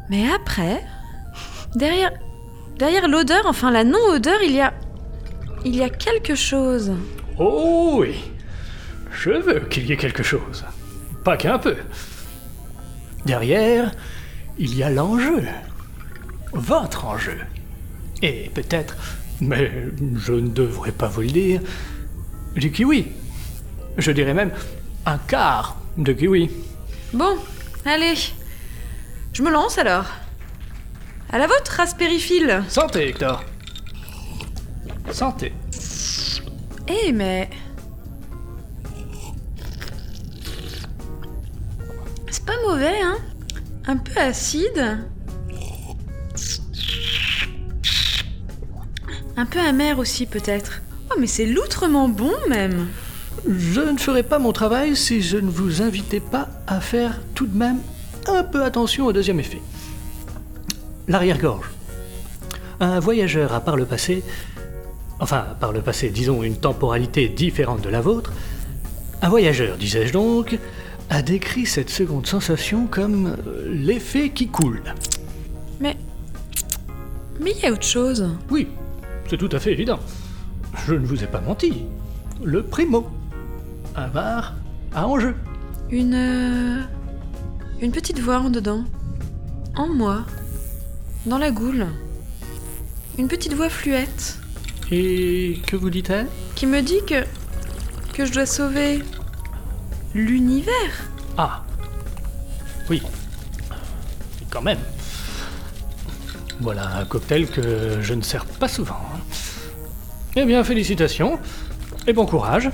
Mais 0.09 0.29
après. 0.29 0.83
Derrière. 1.75 2.11
Derrière 2.77 3.07
l'odeur, 3.07 3.45
enfin 3.45 3.71
la 3.71 3.85
non-odeur, 3.85 4.41
il 4.43 4.55
y 4.55 4.59
a. 4.59 4.73
Il 5.63 5.73
y 5.73 5.81
a 5.81 5.89
quelque 5.89 6.35
chose. 6.35 6.91
Oh 7.37 7.99
oui, 7.99 8.15
je 9.11 9.29
veux 9.29 9.61
qu'il 9.61 9.85
y 9.85 9.93
ait 9.93 9.97
quelque 9.97 10.23
chose. 10.23 10.65
Pas 11.23 11.37
qu'un 11.37 11.59
peu. 11.59 11.77
Derrière, 13.25 13.93
il 14.57 14.75
y 14.75 14.83
a 14.83 14.89
l'enjeu. 14.89 15.43
Votre 16.51 17.05
enjeu. 17.05 17.37
Et 18.21 18.51
peut-être, 18.53 18.97
mais 19.41 19.71
je 20.17 20.34
ne 20.34 20.49
devrais 20.49 20.91
pas 20.91 21.08
vous 21.08 21.21
le 21.21 21.28
dire, 21.28 21.62
du 22.56 22.71
kiwi. 22.71 23.08
Je 23.97 24.12
dirais 24.12 24.34
même 24.34 24.52
un 25.06 25.17
quart 25.17 25.78
de 25.97 26.13
kiwi. 26.13 26.49
Bon, 27.13 27.38
allez. 27.86 28.15
Je 29.34 29.43
me 29.43 29.49
lance 29.49 29.78
alors. 29.78 30.06
À 31.32 31.38
la 31.38 31.47
vôtre, 31.47 31.80
Phil. 32.19 32.63
Santé, 32.67 33.10
Hector. 33.10 33.43
Santé. 35.12 35.54
Eh, 36.88 37.12
mais. 37.12 37.49
C'est 42.32 42.45
pas 42.45 42.60
mauvais, 42.67 42.99
hein 43.02 43.17
Un 43.86 43.97
peu 43.97 44.19
acide. 44.19 44.99
Un 49.39 49.45
peu 49.45 49.60
amer 49.60 49.99
aussi, 49.99 50.25
peut-être. 50.25 50.82
Oh, 51.10 51.15
mais 51.17 51.25
c'est 51.25 51.45
loutrement 51.45 52.10
bon, 52.10 52.34
même. 52.49 52.88
Je 53.47 53.80
ne 53.80 53.97
ferai 53.97 54.21
pas 54.21 54.38
mon 54.38 54.52
travail 54.52 54.97
si 54.97 55.21
je 55.21 55.38
ne 55.38 55.49
vous 55.49 55.82
invitais 55.82 56.19
pas 56.19 56.49
à 56.67 56.82
faire 56.82 57.21
tout 57.36 57.47
de 57.47 57.58
même 57.58 57.78
un 58.28 58.43
peu 58.43 58.65
attention 58.65 59.06
au 59.06 59.13
deuxième 59.13 59.39
effet. 59.39 59.62
L'arrière-gorge. 61.08 61.69
Un 62.82 62.99
voyageur 62.99 63.54
a 63.54 63.62
par 63.62 63.78
le 63.78 63.86
passé, 63.86 64.25
enfin 65.21 65.45
par 65.62 65.71
le 65.71 65.80
passé, 65.80 66.10
disons 66.10 66.43
une 66.43 66.58
temporalité 66.58 67.30
différente 67.30 67.80
de 67.80 67.89
la 67.89 68.02
vôtre, 68.02 68.34
un 69.21 69.30
voyageur, 69.30 69.78
disais-je 69.78 70.12
donc, 70.12 70.60
a 71.10 71.21
décrit 71.21 71.65
cette 71.65 71.89
seconde 71.89 72.28
sensation 72.28 72.88
comme 72.88 73.38
euh, 73.47 73.69
l'effet 73.69 74.32
qui 74.32 74.49
coule. 74.49 74.82
Mais. 75.80 75.95
Mais 77.39 77.54
il 77.56 77.63
y 77.63 77.67
a 77.67 77.71
autre 77.71 77.84
chose. 77.84 78.28
Oui, 78.49 78.67
c'est 79.29 79.37
tout 79.37 79.49
à 79.51 79.59
fait 79.59 79.71
évident. 79.71 79.99
Je 80.87 80.93
ne 80.93 81.05
vous 81.05 81.23
ai 81.23 81.27
pas 81.27 81.41
menti. 81.41 81.83
Le 82.43 82.63
primo. 82.63 83.07
Un 83.95 84.07
bar 84.07 84.53
à 84.93 85.07
enjeu. 85.07 85.35
Une. 85.91 86.13
euh, 86.15 86.81
Une 87.81 87.91
petite 87.91 88.19
voix 88.19 88.39
en 88.39 88.49
dedans. 88.49 88.83
En 89.75 89.87
moi. 89.87 90.25
Dans 91.25 91.37
la 91.37 91.51
goule. 91.51 91.85
Une 93.17 93.27
petite 93.27 93.53
voix 93.53 93.69
fluette. 93.69 94.37
Et 94.91 95.59
que 95.67 95.75
vous 95.75 95.89
dit-elle? 95.89 96.27
Qui 96.55 96.65
me 96.65 96.81
dit 96.81 97.01
que. 97.07 97.23
que 98.13 98.25
je 98.25 98.33
dois 98.33 98.45
sauver. 98.45 99.03
l'univers. 100.15 100.73
Ah. 101.37 101.63
Oui. 102.89 103.01
Quand 104.49 104.61
même. 104.61 104.79
Voilà 106.60 106.98
un 106.98 107.06
cocktail 107.06 107.48
que 107.48 108.02
je 108.02 108.13
ne 108.13 108.22
sers 108.22 108.45
pas 108.45 108.67
souvent. 108.67 109.00
hein. 109.15 109.19
Eh 110.36 110.45
bien, 110.45 110.63
félicitations 110.63 111.39
et 112.08 112.13
bon 112.13 112.26
courage. 112.26 112.69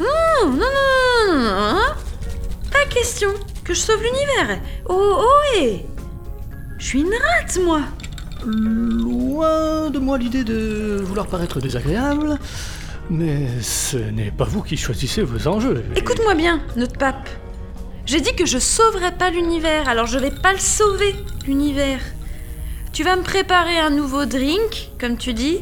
Non, 0.00 0.06
non, 0.46 0.56
non, 0.56 0.58
non, 0.58 1.32
non, 1.34 1.42
non, 1.42 1.50
hein 1.78 1.94
Pas 2.70 2.84
question 2.92 3.28
que 3.64 3.74
je 3.74 3.80
sauve 3.80 4.02
l'univers. 4.02 4.60
Oh, 4.88 5.16
oh, 5.18 5.56
hé 5.58 5.86
Je 6.78 6.84
suis 6.86 7.00
une 7.00 7.10
rate, 7.12 7.58
moi. 7.64 7.80
Loin 8.44 9.90
de 9.90 9.98
moi 9.98 10.18
l'idée 10.18 10.44
de 10.44 11.00
vouloir 11.02 11.26
paraître 11.26 11.60
désagréable, 11.60 12.38
mais 13.10 13.48
ce 13.60 13.96
n'est 13.96 14.30
pas 14.30 14.44
vous 14.44 14.62
qui 14.62 14.76
choisissez 14.76 15.22
vos 15.22 15.48
enjeux. 15.48 15.84
Écoute-moi 15.96 16.34
bien, 16.34 16.60
notre 16.76 16.96
pape. 16.96 17.28
J'ai 18.04 18.20
dit 18.20 18.34
que 18.36 18.46
je 18.46 18.58
sauverais 18.58 19.12
pas 19.16 19.30
l'univers, 19.30 19.88
alors 19.88 20.06
je 20.06 20.18
vais 20.18 20.30
pas 20.30 20.52
le 20.52 20.60
sauver, 20.60 21.14
l'univers. 21.46 21.98
Tu 22.96 23.04
vas 23.04 23.14
me 23.16 23.22
préparer 23.22 23.78
un 23.78 23.90
nouveau 23.90 24.24
drink, 24.24 24.88
comme 24.98 25.18
tu 25.18 25.34
dis, 25.34 25.60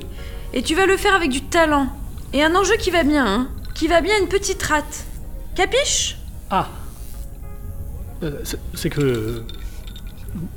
et 0.52 0.62
tu 0.62 0.76
vas 0.76 0.86
le 0.86 0.96
faire 0.96 1.16
avec 1.16 1.30
du 1.30 1.40
talent. 1.42 1.88
Et 2.32 2.44
un 2.44 2.54
enjeu 2.54 2.76
qui 2.76 2.92
va 2.92 3.02
bien, 3.02 3.26
hein 3.26 3.48
Qui 3.74 3.88
va 3.88 4.00
bien 4.00 4.16
une 4.20 4.28
petite 4.28 4.62
rate. 4.62 5.04
Capiche? 5.56 6.16
Ah. 6.48 6.68
Euh, 8.22 8.40
c'est- 8.74 8.88
que 8.88 9.42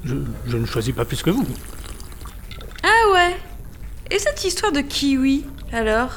je, 0.06 0.13
je 0.46 0.58
ne 0.58 0.68
choisis 0.68 0.94
pas 0.94 1.04
plus 1.04 1.24
que 1.24 1.32
vous. 1.32 1.48
Ah 2.84 3.12
ouais 3.12 3.36
Et 4.12 4.20
cette 4.20 4.44
histoire 4.46 4.72
de 4.72 4.82
kiwi, 4.82 5.46
alors? 5.72 6.12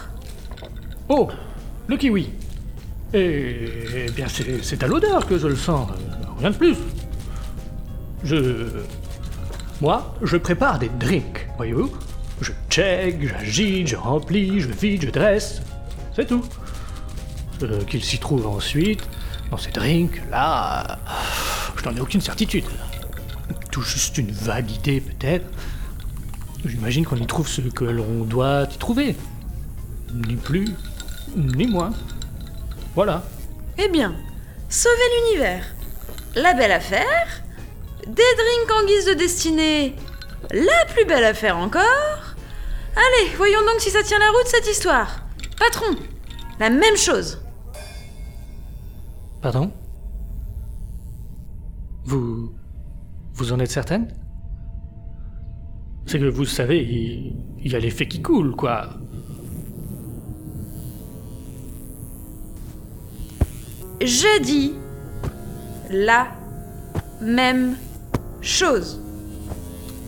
Oh, 1.09 1.29
le 1.87 1.97
kiwi. 1.97 2.33
Et, 3.15 3.67
eh 3.95 4.11
bien, 4.11 4.29
c'est 4.29 4.63
c'est 4.63 4.83
à 4.83 4.89
l'odeur 4.89 5.27
que 5.27 5.39
je 5.39 5.47
le 5.47 5.57
sens, 5.57 5.89
euh, 5.91 6.27
rien 6.39 6.51
de 6.51 6.57
plus. 6.57 6.77
Je. 8.25 8.67
Moi, 9.81 10.15
je 10.23 10.37
prépare 10.37 10.79
des 10.79 10.91
drinks, 10.91 11.49
voyez-vous. 11.57 11.91
Je 12.41 12.53
check, 12.69 13.27
j'agite, 13.27 13.89
je 13.89 13.97
remplis, 13.97 14.61
je 14.61 14.69
vide, 14.69 15.07
je 15.07 15.11
dresse. 15.11 15.63
C'est 16.15 16.27
tout. 16.27 16.45
Euh, 17.63 17.83
Qu'il 17.85 18.05
s'y 18.05 18.19
trouve 18.19 18.47
ensuite, 18.47 19.03
dans 19.51 19.57
ces 19.57 19.71
drinks, 19.71 20.21
là. 20.31 20.99
Je 21.77 21.89
n'en 21.89 21.97
ai 21.97 22.01
aucune 22.01 22.21
certitude. 22.21 22.65
Tout 23.71 23.83
juste 23.83 24.19
une 24.19 24.31
vague 24.33 24.71
idée, 24.71 25.01
peut-être. 25.01 25.47
J'imagine 26.65 27.07
qu'on 27.07 27.17
y 27.17 27.27
trouve 27.27 27.49
ce 27.49 27.63
que 27.63 27.85
l'on 27.85 28.25
doit 28.25 28.65
y 28.73 28.77
trouver. 28.77 29.17
Ni 30.13 30.35
plus, 30.37 30.69
ni 31.37 31.67
moins. 31.67 31.93
Voilà. 32.95 33.23
Eh 33.79 33.89
bien, 33.89 34.15
sauver 34.69 34.95
l'univers. 35.31 35.65
La 36.35 36.53
belle 36.53 36.73
affaire. 36.73 37.43
Des 38.07 38.13
drinks 38.13 38.81
en 38.83 38.87
guise 38.87 39.07
de 39.07 39.15
destinée. 39.15 39.95
La 40.51 40.87
plus 40.93 41.05
belle 41.05 41.25
affaire 41.25 41.57
encore. 41.57 42.35
Allez, 42.97 43.35
voyons 43.37 43.61
donc 43.61 43.81
si 43.81 43.91
ça 43.91 44.03
tient 44.03 44.19
la 44.19 44.31
route 44.31 44.47
cette 44.47 44.69
histoire. 44.69 45.27
Patron, 45.59 45.97
la 46.59 46.71
même 46.71 46.97
chose. 46.97 47.43
Pardon? 49.41 49.73
Vous. 52.05 52.53
Vous 53.35 53.53
en 53.53 53.61
êtes 53.61 53.71
certaine? 53.71 54.13
C'est 56.07 56.19
que 56.19 56.25
vous 56.25 56.45
savez, 56.45 56.79
il, 56.83 57.37
il 57.63 57.73
y 57.73 57.77
a 57.77 57.79
l'effet 57.79 58.09
qui 58.09 58.21
coule, 58.21 58.57
quoi. 58.57 58.91
J'ai 64.01 64.41
dit 64.41 64.75
la 65.91 66.29
même 67.21 67.77
chose. 68.43 69.01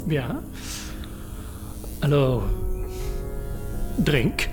Bien. 0.06 0.42
Alors. 2.02 2.44
Drink. 3.98 4.51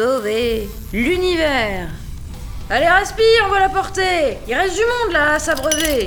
Sauver 0.00 0.66
l'univers. 0.94 1.90
Allez, 2.70 2.88
Raspi, 2.88 3.22
on 3.44 3.50
va 3.50 3.60
la 3.60 3.68
porter. 3.68 4.38
Il 4.48 4.54
reste 4.54 4.74
du 4.74 4.80
monde 4.80 5.12
là 5.12 5.34
à 5.34 5.38
s'abreuver. 5.38 6.06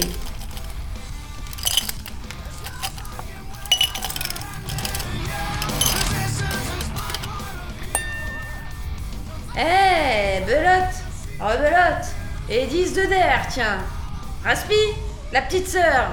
Eh, 9.55 10.41
belote 10.47 10.95
Rebelote 11.39 12.07
Et 12.49 12.65
10 12.65 12.93
de 12.93 13.01
der, 13.05 13.47
tiens 13.51 13.77
Raspi 14.43 14.73
La 15.31 15.43
petite 15.43 15.67
sœur 15.67 16.07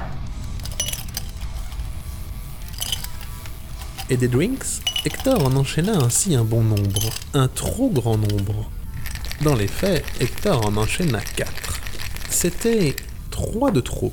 Et 4.11 4.19
des 4.19 4.29
drinks? 4.29 4.83
Hector 5.03 5.43
en 5.47 5.57
enchaîna 5.57 5.97
ainsi 5.97 6.35
un 6.35 6.45
bon 6.45 6.63
nombre, 6.63 7.09
un 7.33 7.49
trop 7.49 7.89
grand 7.89 8.19
nombre. 8.19 8.71
Dans 9.43 9.55
les 9.55 9.67
faits, 9.67 10.05
Hector 10.21 10.67
en 10.67 10.77
enchaîna 10.77 11.21
quatre. 11.37 11.81
C'était 12.29 12.95
trois 13.31 13.71
de 13.71 13.81
trop. 13.81 14.13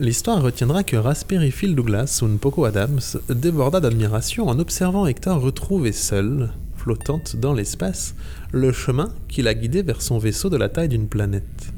L'histoire 0.00 0.42
retiendra 0.42 0.82
que 0.82 0.96
Raspberry 0.96 1.52
Phil 1.52 1.76
Douglas 1.76 2.18
ou 2.22 2.38
Poco 2.38 2.64
Adams 2.64 2.98
déborda 3.28 3.78
d'admiration 3.78 4.48
en 4.48 4.58
observant 4.58 5.06
Hector 5.06 5.40
retrouver 5.40 5.92
seul, 5.92 6.50
flottante 6.74 7.36
dans 7.36 7.54
l'espace, 7.54 8.16
le 8.50 8.72
chemin 8.72 9.12
qui 9.28 9.42
la 9.42 9.54
guidait 9.54 9.82
vers 9.82 10.02
son 10.02 10.18
vaisseau 10.18 10.50
de 10.50 10.56
la 10.56 10.68
taille 10.68 10.88
d'une 10.88 11.06
planète. 11.06 11.72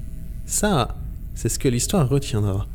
Ça, 0.46 0.96
c'est 1.34 1.50
ce 1.50 1.58
que 1.58 1.68
l'histoire 1.68 2.08
retiendra. 2.08 2.66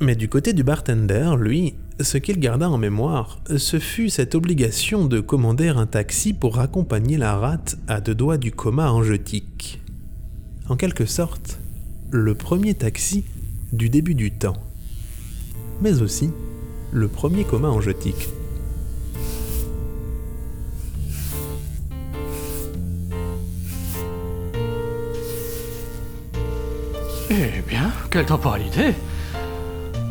Mais 0.00 0.16
du 0.16 0.28
côté 0.28 0.52
du 0.52 0.64
bartender, 0.64 1.30
lui, 1.38 1.74
ce 2.02 2.18
qu'il 2.18 2.40
garda 2.40 2.70
en 2.70 2.78
mémoire, 2.78 3.40
ce 3.56 3.78
fut 3.78 4.10
cette 4.10 4.34
obligation 4.34 5.04
de 5.04 5.20
commander 5.20 5.68
un 5.68 5.86
taxi 5.86 6.32
pour 6.32 6.58
accompagner 6.58 7.16
la 7.16 7.36
rate 7.36 7.76
à 7.88 8.00
deux 8.00 8.14
doigts 8.14 8.38
du 8.38 8.52
coma 8.52 8.90
angétique. 8.90 9.80
En 10.68 10.76
quelque 10.76 11.04
sorte, 11.04 11.58
le 12.10 12.34
premier 12.34 12.74
taxi 12.74 13.24
du 13.72 13.90
début 13.90 14.14
du 14.14 14.32
temps. 14.32 14.56
Mais 15.82 16.00
aussi 16.02 16.30
le 16.92 17.08
premier 17.08 17.44
coma 17.44 17.68
angétique. 17.68 18.28
Eh 27.30 27.62
bien, 27.68 27.92
quelle 28.10 28.26
temporalité 28.26 28.94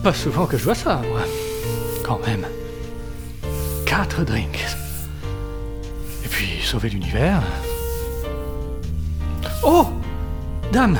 Pas 0.04 0.14
souvent 0.14 0.46
que 0.46 0.58
je 0.58 0.64
vois 0.64 0.76
ça, 0.76 1.02
moi. 1.10 1.22
Quand 2.10 2.26
même. 2.26 2.48
Quatre 3.86 4.24
drinks. 4.24 4.66
Et 6.26 6.28
puis 6.28 6.60
sauver 6.64 6.90
l'univers. 6.90 7.44
Oh 9.64 9.86
Dame 10.72 10.98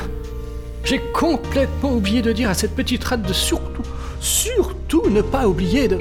J'ai 0.84 1.00
complètement 1.12 1.94
oublié 1.94 2.22
de 2.22 2.30
dire 2.32 2.48
à 2.48 2.54
cette 2.54 2.76
petite 2.76 3.02
rate 3.02 3.22
de 3.22 3.32
surtout, 3.32 3.82
surtout 4.20 5.10
ne 5.10 5.20
pas 5.20 5.48
oublier 5.48 5.88
de... 5.88 5.98